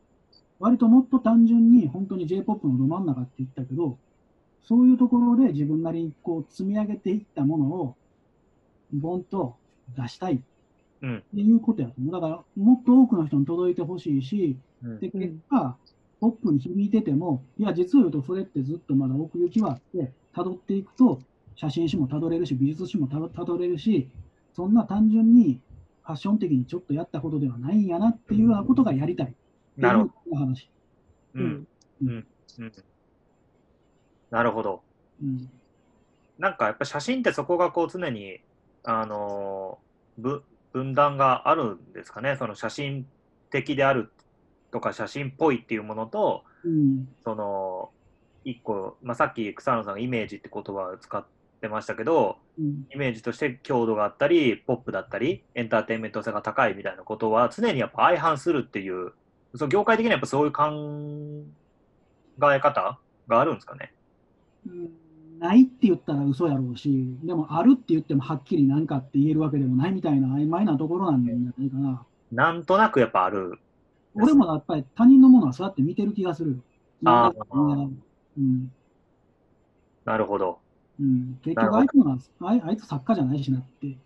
[0.60, 3.98] 割ともっと単純に本当に J-POP のど真ん中って言ったけど、
[4.62, 7.96] そういうところで自分なりにこう積み上げていったものを、
[8.92, 9.56] ボンと
[9.98, 10.34] 出したい。
[10.34, 10.40] っ
[11.34, 12.12] ていうことやと思う。
[12.12, 15.76] だから、もっと多くの人に届いてほしいし、うん、で、結果、
[16.20, 21.20] ポップに響いてても、いや、実を言うとそれってずっとまだ奥行きはあって、辿っていくと、
[21.56, 24.08] 写真誌も辿れるし、美術史も辿れるし、
[24.54, 25.60] そんな単純に
[26.02, 29.34] ファッション的にちょっとやったことではないんやなっていうようなことがやりたい。
[29.76, 30.36] なるほど。
[30.36, 30.68] 話。
[31.34, 31.66] うん。
[32.02, 32.26] うん。
[32.58, 32.72] うん。
[34.30, 34.82] なるほど。
[35.22, 35.48] うん。
[36.38, 38.40] なんかやっぱ写真ってそこがこう常に、
[38.82, 40.40] あのー、
[40.72, 42.36] 分断があるんですかね？
[42.36, 43.06] その写真
[43.50, 44.10] 的である
[44.74, 47.90] とか写真っぽいっていうものと、うん、その
[48.44, 51.24] 一個、まあ、さっき草野さんがイメージって言葉を使っ
[51.60, 59.12] てましたけど、うん、イメージとして強度があったりポップだったりエンターテインメント性が高いみたいなことは常にやっぱ相反するっていう
[59.54, 60.72] その業界的にはやっぱそういう考
[62.52, 62.98] え方
[63.28, 63.92] があるんですかね、
[64.66, 64.90] うん、
[65.38, 72.04] ないって言ったら嘘やろうしでもあるって言ってもはっきり何かって言えるわけでもないみたいな曖昧なところなんじゃないかな。
[72.32, 73.60] なんとなくやっぱある
[74.14, 76.60] 俺もやっぱり他人のものはそうやって見てる気がする。
[77.04, 77.88] ああ、
[78.38, 78.72] うん。
[80.04, 80.58] なるほど。
[81.00, 83.96] うん、結局あいつはあい、あいつ作家じゃないしなって言っ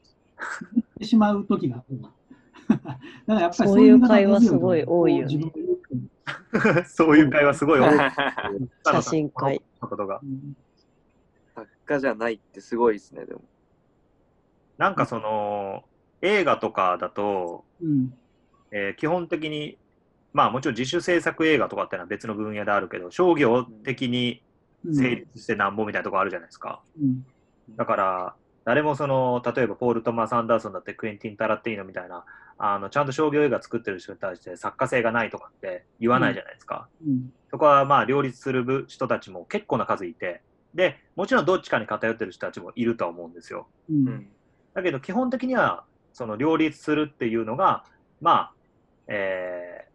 [0.99, 2.01] てしまう時がある。
[2.69, 2.93] だか
[3.27, 5.53] らやっぱりそういう会話すごい多いよね。
[6.87, 7.99] そういう会話すごい多い。
[8.85, 9.61] 写真会。
[9.81, 10.21] ことが。
[11.55, 13.43] 作家じゃないってすごいですね、でも。
[14.79, 15.85] なんかその、
[16.23, 18.15] 映画とかだと、うん、
[18.71, 19.79] えー、基本的に
[20.33, 24.43] まあもちろん自主制作映画とかってのは別の分野であるけど、商業的に
[24.93, 26.83] 成立してなんぼみたいなとこあるじゃないですか。
[27.01, 27.25] うん、
[27.77, 32.25] だから、誰もその、例えばポール・トマス・アンダーソンだってクエンティン・タラッティーノみたいな、
[32.59, 36.89] あのちゃんと商業映画作ってる人に対して作家性がないとかって言わないじゃないですか。
[37.07, 40.43] うん、そこはまあ両立する人たちも結構な数いて、
[40.75, 43.69] で、もちろんどっちかに偏ってる人たちもいるとは思うんですよ。
[43.91, 44.29] うん、
[44.75, 47.85] だけど基本的には、その両立するっていうのが、
[48.21, 48.53] まあ、
[49.07, 49.88] えー、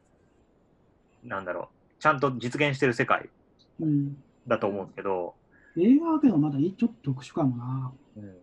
[1.23, 3.29] なんだろう、ちゃんと実現してる世界
[4.47, 5.35] だと思うんですけど。
[5.75, 7.91] うん、映画はけどまだちょっと特殊かもな。
[8.17, 8.35] うん、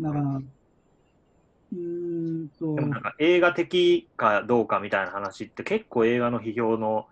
[0.00, 0.40] だから、
[1.72, 2.74] うんと。
[2.74, 7.06] でもなんか映画的かどうかみたいな話って結構映画の批評の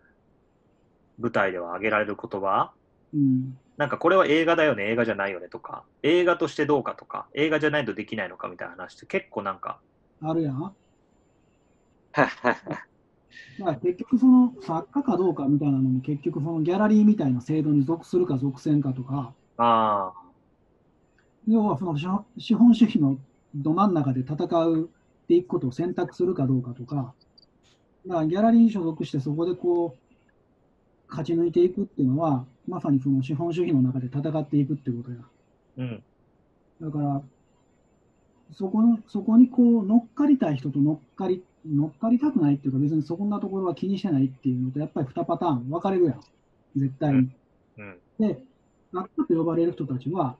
[1.18, 2.72] 舞台では挙げられる言葉、
[3.14, 9.80] うん、なんかこれは映画だよね、映画じゃないよねとか、映画としてどうかとか、映画じゃないとできないのかみたいな話って結構なんか。
[10.22, 10.74] あるやん。
[13.58, 20.12] まあ結局その作家かどうかみたいなのも結局そのギャラリーみたいな制度に属するか属せんかとか、あ
[21.48, 21.96] 要はその
[22.38, 23.18] 資本主義の
[23.54, 27.14] ど真ん中で戦うっていくことを選択するかどうかとか、
[28.06, 35.16] だからギャラリーに所属してそこでこう勝ち抜いていくっていうのは、まさにその資本主義の中で戦っていくってことや。
[35.78, 36.02] うん、
[36.80, 37.22] だから、
[38.52, 46.20] そこのそこにこう乗っかりたい人と乗っかり乗っかりたくないっていうか、別にそこんなところは気にしてないっていうのと、やっぱり2パターン分かれるやん、
[46.76, 47.18] 絶対に。
[47.18, 47.32] うん
[47.78, 48.42] うん、で、
[48.92, 50.36] 学科と呼ばれる人たちは、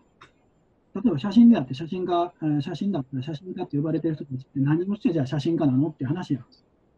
[0.94, 6.40] 例えば写真であって写真家、写真だったら写真家って呼ばれてる人たちって何をしてじゃあ写真家なのって話や。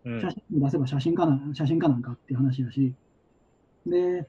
[0.04, 2.92] うん、写真を出せば写真家な写真家なんかっていう話やし。
[3.86, 4.26] で、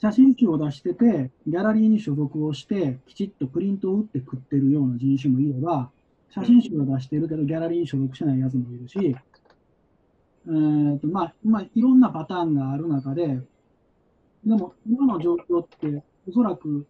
[0.00, 5.90] 写真集を出してて、ギャラリーに所属をして、きちっとプリントを打って食ってるような人種もいれば、
[6.30, 9.14] 写真集を出してるけど、ギャラリーに所属しないやつもいるし、
[10.46, 13.40] えーとまあまあ、いろんなパターンがある中で、
[14.44, 16.86] でも今の状況って、おそらく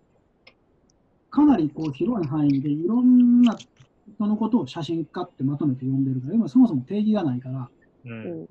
[1.31, 7.69] かなりこう広い範囲でいろんな人のことを写真家ってまとめて呼んでるから、今そもそも定義がないから、
[8.07, 8.47] うん、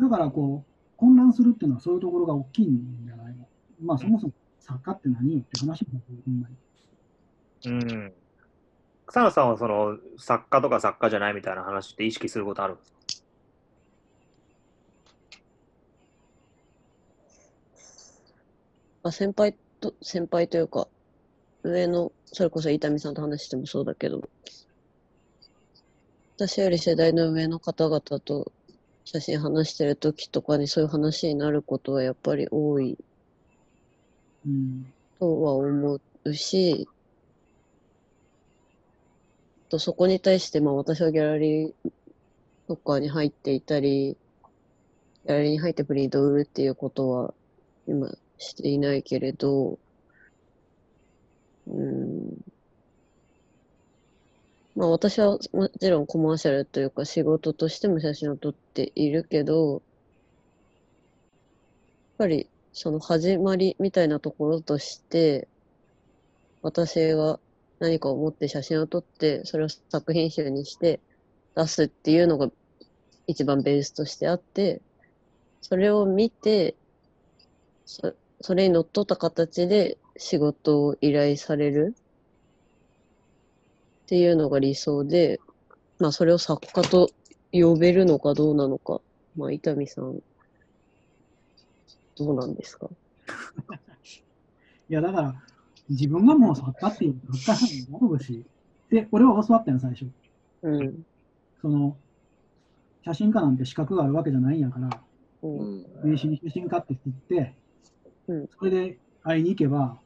[0.00, 3.46] だからこう混乱するっていうのはそういうところが大きいんじゃないの？
[3.82, 6.56] まあそもそも作家って何よって話になってる、ほんまに。
[7.66, 7.70] う
[8.06, 8.12] ん。
[9.06, 12.98] 草野さんはその作家とか作家じゃないみたいな話って意識することあるんですか？
[19.02, 20.88] あ先輩と、先輩というか、
[21.62, 24.28] 上の、それこそ伊丹さんと話してもそうだけど、
[26.36, 28.52] 私より世代の上の方々と
[29.04, 32.96] 写真話してる時とかにそういう話になることはやっぱり多い、
[34.46, 36.88] うん、とは思うし、
[39.68, 41.90] とそこに対して、まあ私はギャラリー
[42.68, 44.16] とかに入っていたり、
[45.26, 47.34] ギャラリーに入ってプリントを売るっていうことは
[47.86, 48.10] 今
[48.40, 49.78] していないけれど、
[51.68, 52.38] うん。
[54.74, 59.80] まあ私はもちろんコマーシャルというか仕事としても写真を撮っているけど、やっ
[62.18, 65.46] ぱりその始まりみたいなところとして、
[66.62, 67.38] 私が
[67.78, 71.00] 何かを持って写真を撮って、それを作品集にして
[71.54, 72.50] 出すっていうのが
[73.26, 74.80] 一番ベースとしてあって、
[75.60, 76.74] それを見て、
[77.84, 81.94] そそれにのっとった形で仕事を依頼される。
[84.04, 85.40] っていうのが理想で、
[85.98, 87.10] まあそれを作家と
[87.52, 89.00] 呼べるのかどうなのか、
[89.36, 90.20] まあ伊丹さん、
[92.16, 92.88] どうなんですか？
[94.88, 95.34] いやだから、
[95.88, 98.44] 自分がもう作家っていう作家になるし、
[98.90, 100.06] で、俺は教わったよ、最初。
[100.62, 101.06] うん。
[101.62, 101.96] その、
[103.04, 104.90] 写真家なんて資格があるわけじゃないんやから、
[105.42, 107.54] うん、名刺に写真家って言って、
[108.30, 109.98] うん、それで会いに行けば、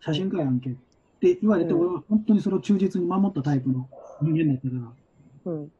[0.00, 0.72] 写真家やんけっ
[1.20, 3.88] て言われて、俺は本当にそれを忠実に守ったタイプの
[4.20, 4.92] 人間だったか
[5.46, 5.52] ら。
[5.52, 5.72] うん、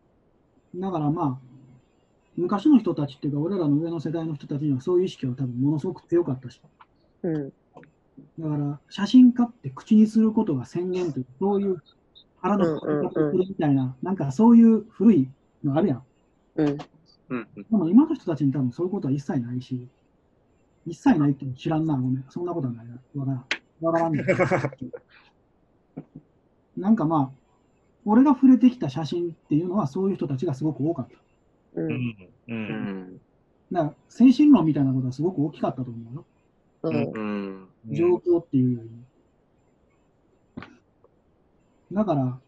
[0.81, 1.39] だからまあ、
[2.37, 6.63] 昔の人たちっていうか、俺らの上の世代の人たちにはそういう意識は多分ものすごく強かったし。
[7.25, 7.53] うん、
[8.39, 11.83] だから、写真家って口にすることが宣言という、そういう
[12.41, 15.29] 腹のくるみたいな、なんかそういう古い
[15.63, 16.03] のあるやん。
[16.57, 16.77] うん。
[16.77, 16.87] で
[17.71, 19.89] も今の人たちに多分そういうことは一切ないし、
[20.87, 22.25] 一切ないって知らんな、ごめん。
[22.29, 22.99] そんなことはないな。
[23.15, 23.45] わからん。
[23.81, 24.25] わからんね
[26.77, 27.43] なんかまあ、
[28.05, 31.81] 俺が触れてきた写真っていうのはそういう人たちがすごく多かった。
[31.81, 32.17] うん。
[32.49, 33.21] うん。
[33.71, 36.25] だから、精神論みたいなことはすごく大きかったと思うよ。
[36.83, 37.69] うん。
[37.91, 38.97] 状況っていうよりも。
[41.93, 42.39] だから、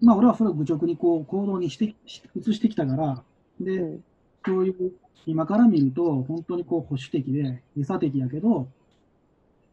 [0.00, 1.94] まあ俺はそれを愚直にこう行動にして
[2.36, 3.22] 移してきたから、
[3.60, 4.04] で、うん、
[4.44, 4.92] そういう、
[5.26, 8.68] 今から見ると、本当にこう保守的で、理差的やけど、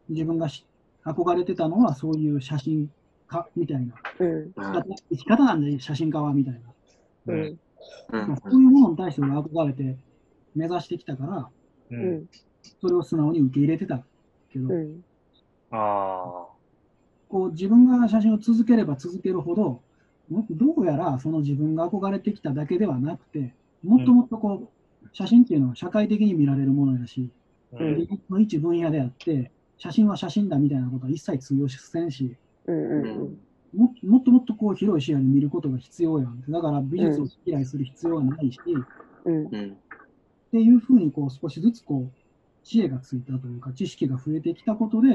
[0.08, 0.48] 自分が
[1.04, 2.90] 憧れてたのはそういう写真
[3.28, 4.52] 家みたいな、うん、
[5.10, 6.54] 生き方なんで写真家はみたい
[7.26, 7.34] な。
[7.34, 7.58] うん。
[8.10, 9.96] まあ、そういうものに対して俺は憧れて
[10.54, 11.48] 目指してきたから、
[11.90, 12.28] うん、
[12.80, 14.04] それを素直に受け入れてた
[14.52, 15.04] けど、うん、
[15.72, 16.46] あ
[17.28, 19.80] こう自分が写真を続ければ続けるほど、
[20.30, 23.54] どうやらその自分が憧れてきただけではなくて、
[23.84, 24.70] もっともっとこ
[25.04, 27.30] う、写真っていうのは社会的に見られるものやし、
[27.72, 33.38] うん、の一分野であって、写真は写真だみたいなことは一切通用せんし、うんうん
[33.74, 36.42] ももっともっとこう広い視野で見ることが必要やん。
[36.46, 38.58] だから美術を嫌いする必要はないし、
[39.24, 39.48] うん、っ
[40.52, 45.08] ていうふうにこう少しずつこう知恵がついたというか、知識が増えてきたことで、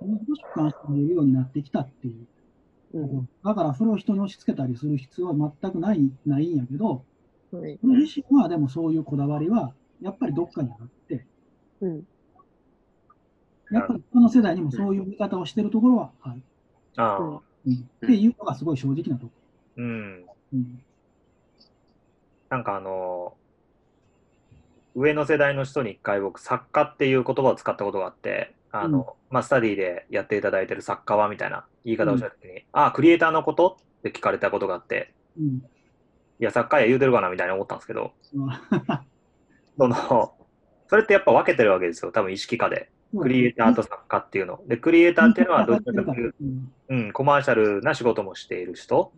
[0.00, 2.98] もう少し関心見えるようになってきたっていう。
[2.98, 7.04] うん、だからそれを人に押し付けたりする必要は全くないないんやけど、
[7.58, 11.24] はい、自身はでもそういうこだわりはやっぱりどっかにあって、
[11.80, 12.06] うん、
[13.70, 16.42] やっぱりこの世代にもそういう見方をしてるところはある。
[16.96, 19.32] あうん、っていうのがすごい正直なとこ。
[19.76, 19.84] ろ。
[19.84, 20.24] うん。
[20.52, 20.82] うん、
[22.50, 23.34] なんかあの、
[24.94, 35.62] 上の世代の人に一回僕、作家っていう言葉を使ったことがあって、あの、まあ、スタディでやっていただいてる作家はみたいな言い方をしたときに、うん、ああ、クリエイターのことって聞かれたことがあって、うん、
[36.40, 38.46] いや、作家や言うてるかなみたいに思ったんですけど、う。
[38.46, 38.50] ん、
[39.78, 40.34] その、
[40.88, 42.90] それってやっぱ分けてるわけですよ、多分意識化で。
[43.20, 44.60] クリエイターと作家っていうの。
[44.66, 46.38] で、クリエイターっていうのはどっちかというと、
[46.88, 49.12] うん、コマーシャルな仕事もしている人。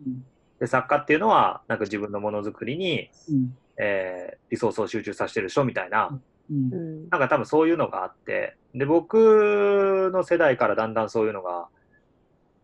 [0.59, 11.67] で、作家っていうのは、なんか自分のものづくりに、うん、えー、リソースを集中させてる人みたいな、うん、なんか多分そういうのがあって、で、僕の世代からだんだんそういうのが、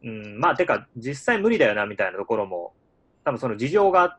[0.03, 2.73] うん、まあ、てか、実際無理だよなみたいなところも、
[3.23, 4.17] 多分その事情が、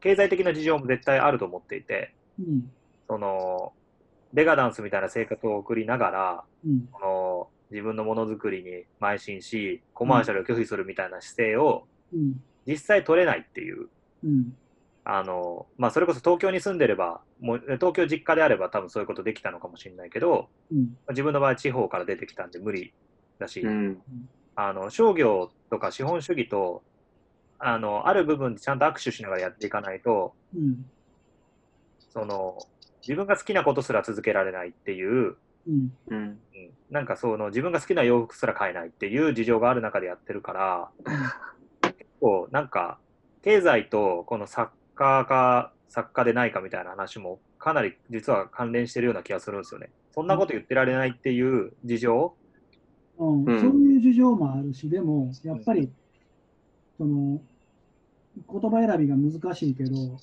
[0.00, 2.70] 経済的な事情も絶対あると思っていて、うん、
[3.08, 3.72] その、
[4.32, 11.86] デガダンスみたいな生活を送りながら、うん、この自分のものづくりに邁進し、コマーシャルを拒否するみたいな姿勢を、
[12.66, 13.88] 実際取れないっていう、
[14.24, 14.56] うん。
[15.04, 22.94] あの、まあ、それこそ東京に住んでれば、もう東京実家であれば多分そういうことできたのかもしれないけど、うん、自分の場合地方から出てきたんで無理
[23.38, 24.02] だし、うん、
[24.56, 26.82] あの商業とか資本主義と
[27.66, 30.84] あのある部分でちゃんと握手しながらやっていかないと、うん、
[32.12, 32.58] その
[33.00, 35.36] 自分が好きなことすら続けられないっていう、
[35.66, 36.38] うん
[36.90, 40.90] なんかその自分が好きな洋服すら買えないっていう事情がある中でやってるから
[41.82, 42.98] 結構なんか
[43.42, 49.90] 経済とこのサッ家か作家でないかみたいな話もかなり実は関連してるような気がするんですよね。
[50.14, 52.34] そんなこと言ってられないっていう事情、
[53.18, 55.90] うん、うん、そういう事情もあるし、でもやっぱり、
[56.96, 57.40] その
[58.36, 60.18] 言葉選びが難しいけど、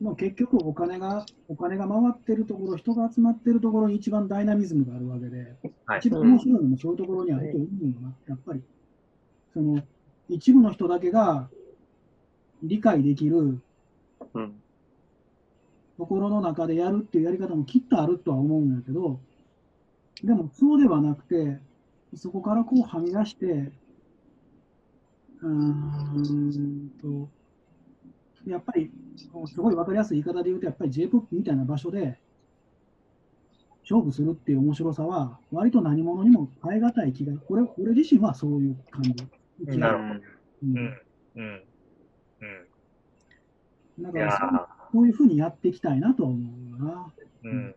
[0.00, 8.62] もう結局お金が、お金が回ってるところ、人が集まってるところに一番ダイナミズムがあるわけで、はい、一番面白いのもそういうところにあると思うよな、やっぱり。
[9.52, 9.82] その、
[10.28, 11.48] 一部の人だけが
[12.62, 13.60] 理解できる、
[15.98, 19.20] ところの中でやるっていうやり方もきっとあるとは思うんだけど、
[20.24, 21.58] でもそうではなくて、
[22.14, 23.70] そこからこうはみ出して、
[25.42, 27.28] うーんと、
[28.46, 28.90] やっぱり、
[29.46, 32.18] すごい分かりやすい言い方で言うと、やっぱり J-POP みたいな場所で
[33.82, 39.78] 勝負するっていう面白さは、割と何者にも変え難い気が、俺俺自身はそういう感じ。
[39.78, 40.20] なるほど。
[40.62, 40.76] うん。
[41.36, 41.62] うん。
[42.40, 42.46] う
[44.00, 44.02] ん。
[44.02, 47.12] だからそういうふうにやっていきたいなと思うな。
[47.44, 47.74] うん。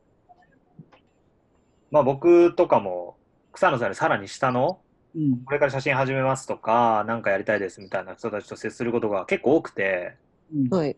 [1.89, 3.17] まあ僕とかも、
[3.51, 4.82] 草野さんよりさらに下の、
[5.15, 10.15] うん、これから写真始めますとか、なんかやりたいですみたいな人たちと接することが結構多くて、
[10.69, 10.95] はい。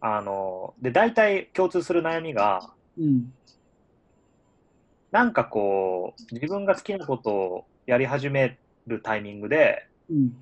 [0.00, 3.32] あの、で、大体共通する悩みが、うん、
[5.10, 10.36] なんかこう、自分が好きなことをやり始めるタイミングで、うん、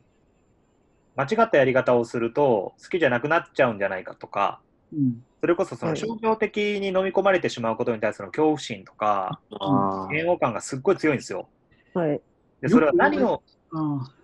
[1.15, 4.61] 間違ったやり方をすると好きじゃなくなっちゃうんじゃないかとか、
[4.93, 9.41] うん、それこそその商業的に飲み込まれてしまうことに対する恐怖心とか、
[10.11, 11.49] 嫌悪感がすっごい強いんですよ。
[11.95, 12.21] はい、
[12.63, 13.43] でそれは何を、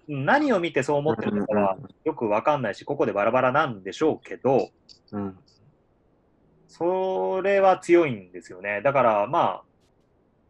[0.07, 4.71] 何を見てそう思ってるのかはよくわかんないし、ここでバラバラなんでしょうけど、
[5.11, 5.37] うん、
[6.69, 8.81] それは強いんですよね。
[8.83, 9.63] だからまあ、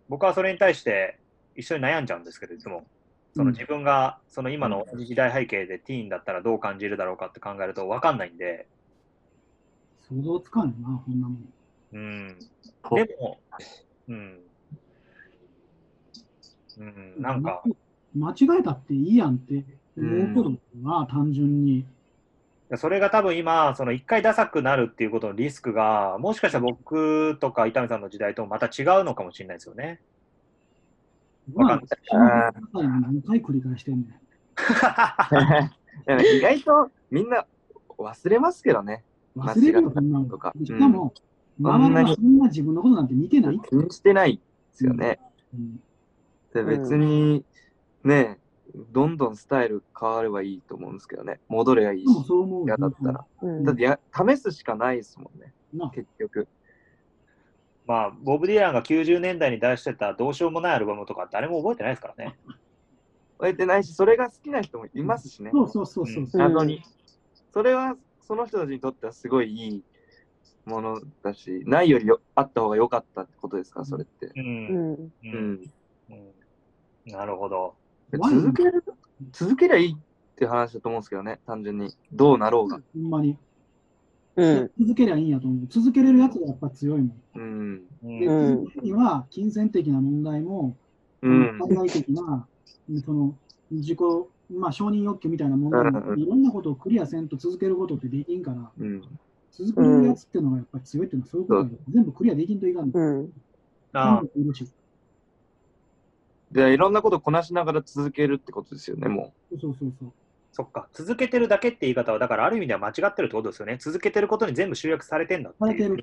[0.08, 1.18] 僕はそれに対して
[1.56, 2.86] 一緒に悩んじゃうんですけど、いつも。
[3.34, 8.66] その自分がその今の同じ時代背景でティーンだったらどう感じるだろうかって考えると分かんないんで。
[10.08, 11.52] 想像つかんよな、こんなもん。
[11.92, 12.38] うん。
[12.94, 13.38] でも、
[14.08, 14.40] うん。
[16.78, 17.62] うん、なんか。
[18.14, 19.64] 間違えたっていいやんって
[19.96, 20.50] 思うこと
[20.82, 21.84] な、単純に。
[22.76, 30.00] それが多分今、その一回ダサくなるっていうことのリスクが、もしかしたら僕とか伊丹さんの時代とまた違うのかもしれないですよね。
[31.54, 31.80] まあ、
[32.12, 34.06] 何回繰り返してんねん。
[36.36, 37.46] 意外とみんな
[37.96, 39.02] 忘れますけどね。
[39.34, 40.52] 忘れるよ、そんなのとか。
[40.62, 41.14] しかも、
[41.58, 45.18] 周りはそんな自分のことなんて見てない気にしてないですよね。
[45.54, 45.80] うん
[46.54, 47.44] で別に
[48.04, 48.38] ね、
[48.90, 51.40] どんどんスタイル変わればいいと思うんですけどね。
[51.48, 52.06] 戻ればいいし、
[52.64, 53.26] 嫌だったら。
[53.64, 55.52] だってや試すしかないですもんね、
[55.94, 56.48] 結局。
[57.86, 62.38] まあ、ボブ・ディランが90年代に出してたどうしようもないアルバムとか誰も覚えてないですからね。
[63.38, 65.50] 覚えてないし、それが好きな人もいますしね。
[65.52, 66.26] そうそうそうそう。
[66.34, 66.82] 謎に。
[67.54, 69.84] それは、その人たちにとってはすごいいい
[70.66, 74.32] ものだし、ないよりよあった方が良かったってことですか、それって。
[74.36, 75.12] うん。
[75.24, 75.72] うん。
[76.10, 76.34] うん、
[77.12, 77.74] なるほど。
[78.12, 78.84] 続ける、
[79.32, 79.96] 続けりゃいいっ
[80.36, 81.94] て話だと思うんですけどね、単純に。
[82.12, 82.80] どうなろうが。
[82.94, 83.36] ほんまに。
[84.36, 85.66] うん、続けりゃいいんやと思う。
[85.68, 87.22] 続けれるやつがやっぱ強いもん。
[87.34, 90.76] うん、で、続けには金銭的な問題も、
[91.22, 92.46] うん、海外的な、
[93.04, 93.34] その、
[93.72, 93.98] 自己、
[94.50, 99.02] まあ、承認欲求みたいな問題も、いろんなことをクリアせんと続けることってできんから、うん、
[99.50, 103.00] 続けるやつっていうのがやっぱり強いっていうのはそういうことだけど、全部クリアできんといかんの。
[103.00, 103.32] うん、
[103.92, 104.22] ああ。
[106.52, 109.58] で、いろんなことをこなしながら続けるってことですよね、もう。
[109.58, 110.12] そうそうそう。
[110.52, 113.76] そっか、続けてるだけって言い方は、だからある意味では間違ってるってことですよね。
[113.78, 115.96] 続けてることに全部集約されてんだっていう。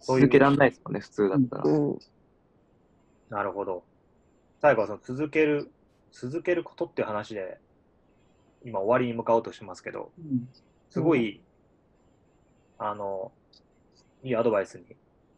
[0.00, 1.64] 続けられないですもんね、普通だったら。
[3.30, 3.84] なるほど。
[4.60, 5.70] 最後はその続ける、
[6.12, 7.60] 続けることっていう話で、
[8.64, 10.10] 今終わりに向かおうとしますけど、
[10.90, 11.40] すごい、
[12.78, 13.30] あの、
[14.22, 14.84] いいアドバイスに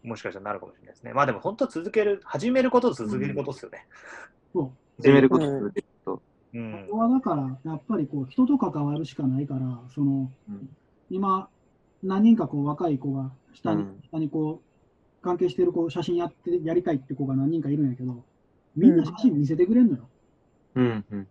[0.06, 1.12] もしかしたらなるかもしれないですね。
[1.12, 3.86] まあでも本当続ける、始めることと続けることですよね。
[4.52, 5.86] そう始めること続ける
[6.54, 9.60] うん、ここはだから、やっぱりこう人と関わるしかないから、
[9.94, 10.68] その、うん、
[11.10, 11.48] 今、
[12.02, 18.24] 何人かこう若い子が下に,、下にこう関係してる子写真やってやりたいって子が何人かいるんやけど、
[18.74, 20.08] みんな写真見せてくれんのよ。
[20.76, 21.04] うん。
[21.10, 21.28] うん、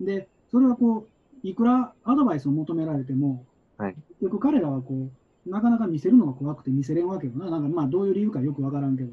[0.00, 1.06] で、それはこ
[1.44, 3.44] う、いくらアドバイスを求められても、
[3.76, 5.10] はい、結局彼らはこう、
[5.46, 7.50] なかなか見せるのが怖くて見せれんわけよな。
[7.50, 9.12] なんかまあどういう理由かよくわからんけど。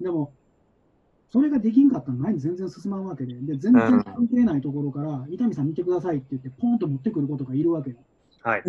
[0.00, 0.32] でも、
[1.30, 7.96] それができんかったら前に全然進まんわけで、で全然関係ないところから、伊丹さん見てくださいって言って、ポンと持ってくることがいるわけよ。
[8.42, 8.62] はい。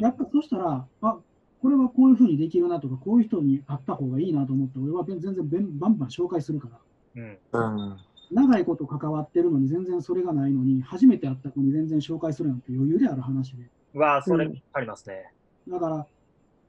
[0.00, 1.18] やっぱそしたら、あ
[1.60, 5.34] これはこういうふうにできるなとか、こういう人に会った方がいいなと思って、俺は全然
[5.78, 6.68] バンバン紹介するか
[7.16, 7.22] ら。
[7.54, 7.96] うん
[8.30, 13.64] 長いこと関わってるのに全然それがないのに、初めて会った子に全然紹介するなんて余裕である話で。
[13.94, 15.32] わあ、それありますね。
[15.68, 16.06] だから、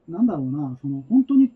[0.08, 1.50] なんだろうな、その本当に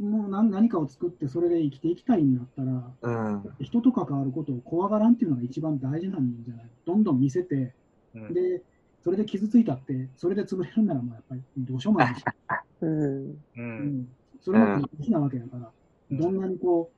[0.00, 6.66] もう何何かを作ってそれで生きていきたいんだったら、うん、人と関わることを怖がらんっていうのが一番大事なんじゃない？
[6.84, 7.72] どんどん見せて、
[8.14, 8.62] うん、で
[9.02, 12.24] それで傷ついたって、それで潰れるなら、もうやっぱりどうしようもないし。
[12.82, 13.38] うん。
[13.56, 14.08] うん。
[14.40, 15.70] それも好きなわけだから、
[16.12, 16.90] どんなにこ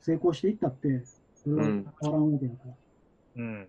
[0.00, 1.02] う、成功していったって、
[1.34, 2.74] それは変わらんわけだから。
[3.36, 3.68] うん。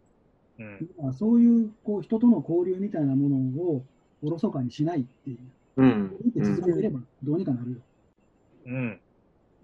[0.60, 3.84] うん、そういうこう人との交流みたいなものを
[4.22, 5.40] おろそかにしないっていう。
[5.78, 6.18] うん。
[6.24, 7.78] 見て続ければどうにかなるよ。
[8.66, 9.02] うん。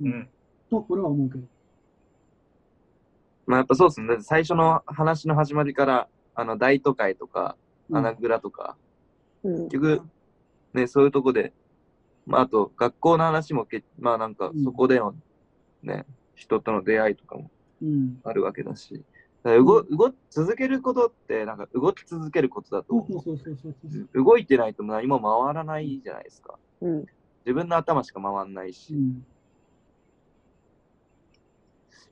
[0.02, 0.30] うん。
[0.69, 1.44] と、俺は思うけど。
[3.45, 4.18] まあやっぱそうですね。
[4.22, 7.56] 最初の話の始まりから、あの、大都会とか、
[7.91, 8.76] 穴蔵とか、
[9.44, 10.02] うん、結局、
[10.73, 11.53] ね、そういうとこで、
[12.26, 15.15] まああと、学校の話もけ、まあなんか、そこでの
[15.84, 17.52] ね、うん、人との出会いとかも
[18.23, 19.03] あるわけだし。
[19.45, 23.05] だ動動続けることって、なんか動き続けることだと、
[24.15, 26.57] 動いてないと何も回らないじゃないですか。
[26.81, 27.05] うん、
[27.45, 28.95] 自分の頭しか回らないし。
[28.95, 29.26] うん、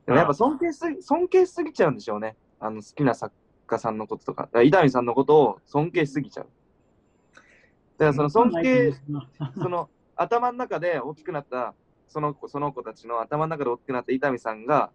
[0.06, 2.36] でもやっぱ尊敬す尊敬しすぎちゃうんでしょうね。
[2.60, 3.34] あの好きな作
[3.66, 4.48] 家さんのこととか。
[4.64, 6.48] 伊丹さんのことを尊敬しすぎちゃう。
[7.98, 8.94] だからその尊敬、
[9.56, 11.74] その頭の中で大きくなった、
[12.08, 14.92] その子その子たちの頭の中で大きくなった伊丹さんが、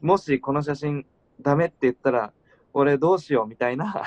[0.00, 1.04] もしこの写真
[1.40, 2.32] ダメって言ったら、
[2.72, 4.02] 俺どうしようみたいな。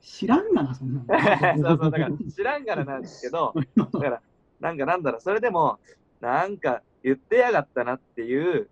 [0.00, 1.06] 知らんがな、そんなの。
[1.62, 4.22] そうそう、だから知らんがななんですけど、 だから、
[4.60, 5.78] なんかなんだろう、それでも、
[6.20, 8.68] なんか言ってやがったなっていう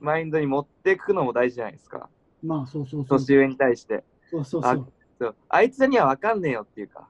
[0.00, 2.08] マインドに持っていくのも大事じゃないですか。
[2.42, 3.18] まあ、そうそうそう。
[3.18, 4.04] 年上に対して。
[4.30, 4.92] そうそうそう。
[5.18, 7.08] そうあいつには分かんねえよっていうか。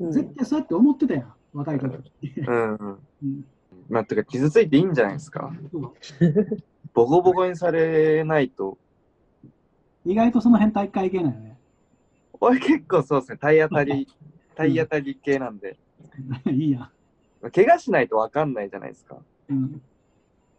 [0.00, 2.12] 絶対そうやって思ってたやん、若い時。
[2.46, 2.88] うんうん。
[3.22, 3.44] うん、
[3.88, 5.52] まあ、てか傷ついていいんじゃないですか。
[6.94, 8.76] ボコボコにされないと
[10.08, 11.58] 意外とその辺体育会系なんよね。
[12.40, 14.08] 俺結構そうですね、体当たり、
[14.56, 15.76] 体当たり系なんで。
[16.50, 16.90] いいや。
[17.52, 19.18] 怪我しないと分かんないじゃないですか。
[19.50, 19.82] うん、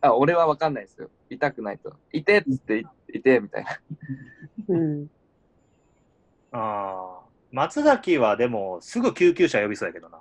[0.02, 1.10] あ、俺は分かんないですよ。
[1.32, 1.96] 痛くないと。
[2.14, 3.80] いてっつっていてみたいな。
[4.68, 5.10] うん。
[6.52, 7.30] ああ。
[7.52, 10.20] 松崎はでも、すぐ救急車呼びそうやけどな。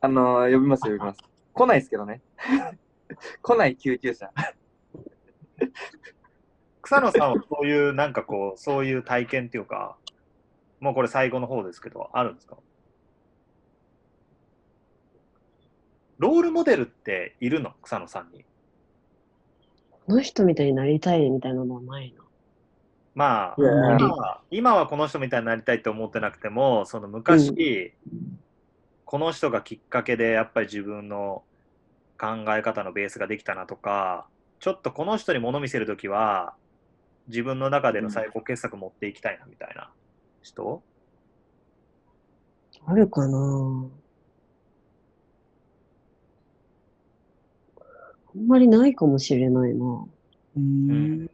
[0.00, 1.20] あのー、呼びます、呼びます。
[1.52, 2.22] 来ないですけどね。
[3.42, 4.30] 来ない救急車。
[6.84, 9.96] 草野さんはそういう、なんかこう、 そういう体験っていうか、
[10.80, 12.56] もうこれ最後の方ですけど、あるんですか？
[16.18, 17.72] ロールモデルっているの？
[17.82, 18.44] 草野さんに。
[19.90, 22.24] この人みたいになりたいみたいなのはないの
[23.14, 28.38] まあ、今は、今はこの人みたいになりたいって思ってなくても、その昔、うん、
[29.04, 31.44] この人がきっかけでやっぱり自分の
[32.18, 34.26] 考え方のベースができたなとか、
[34.58, 36.54] ちょっとこの人に物見せるときは、
[37.28, 39.90] 自分の中での最高傑作持っていきたいなみたいな
[40.42, 40.82] 人、
[42.86, 43.90] あるかな
[48.34, 50.06] あんまりないかもしれないな。
[50.56, 51.30] うん。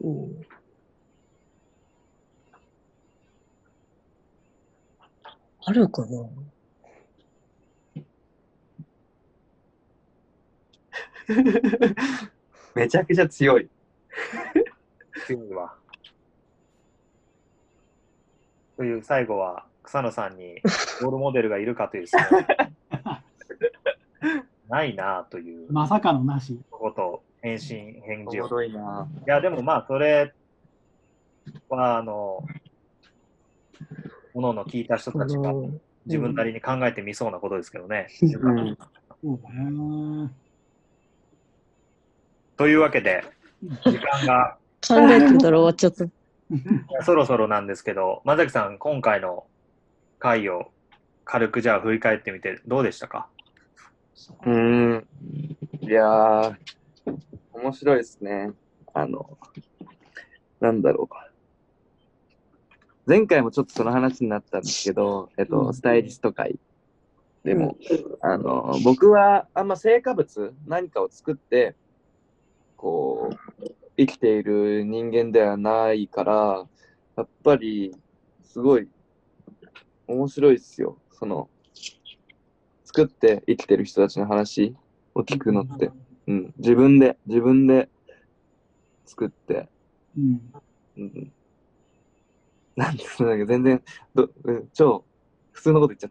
[0.00, 0.46] うん。
[5.64, 6.51] あるかな
[12.74, 13.68] めちゃくちゃ強い。
[15.26, 15.74] 強いわ。
[18.76, 20.60] という最後は草野さんに
[21.00, 22.46] ロールモデルがいるかという質問。
[24.68, 25.70] ないなという。
[25.70, 26.58] まさかのなし。
[26.70, 28.62] こと返信、返事を。
[28.62, 29.06] いな。
[29.26, 30.32] いや、でもまあ、それ
[31.68, 32.42] は、あの、
[34.32, 35.52] ものの聞いた人たちが
[36.06, 38.08] 自分なりに考えてみそうなことですけどね。
[39.22, 40.34] うん
[42.62, 43.24] というわけで、
[43.60, 44.56] 時間が。
[44.86, 47.04] 考えてたら終わっちゃった。
[47.04, 49.46] そろそろなんですけど、松崎さん、今回の
[50.20, 50.70] 回を
[51.24, 53.26] 軽くじゃあ振り返ってみて、どうでしたか？
[54.46, 55.08] うん、
[55.80, 56.56] いやー、
[57.52, 58.52] 面白いですね。
[58.94, 59.36] あの、
[60.60, 61.14] なんだろう。
[63.10, 66.60] 前回もちょっとその話になったんですけど、えっと、スタイリスト会
[67.42, 67.76] でも、
[68.20, 71.74] あの、僕はあんま成果物、何かを作って、
[72.82, 73.64] こう、
[73.96, 76.66] 生きている人間ではないから、
[77.16, 77.94] やっぱり、
[78.42, 78.88] すごい、
[80.08, 80.98] 面白いですよ。
[81.12, 81.48] その、
[82.84, 84.74] 作って生きてる人たちの話
[85.14, 85.92] を聞くのって。
[86.26, 86.54] うん。
[86.58, 87.88] 自分で、自分で
[89.04, 89.68] 作って。
[90.18, 90.52] うん。
[90.96, 91.32] うん、
[92.74, 93.80] なんですか、全然
[94.12, 94.28] ど、
[94.74, 95.04] 超、
[95.52, 96.10] 普通のこと言っちゃっ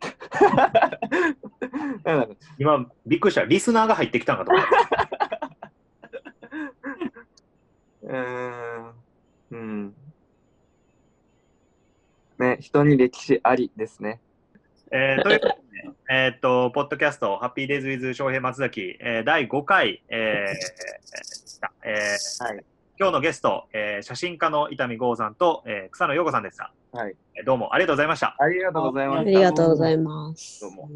[2.03, 2.27] た。
[2.57, 3.43] 今、びっくりした。
[3.43, 5.20] リスナーが入ってきたんかと思った。
[8.11, 8.91] うん。
[9.51, 9.93] うん。
[12.39, 14.19] ね、人に歴史ありですね。
[14.91, 21.71] えー、ということで、えー、っと、ポッドキャスト、ハッピーデイズウィズ翔平松崎、えー、第5回、えー、した。
[21.83, 22.65] えー、はい、
[22.99, 26.73] 今日のゲスト、えー、写真家の伊丹剛さんと、えー、草野陽子さんでした。
[26.91, 27.15] はい。
[27.45, 28.35] どうもありがとうございました。
[28.37, 29.21] ありがとうございました。
[29.21, 30.61] ありがとうございます。
[30.61, 30.89] どうも。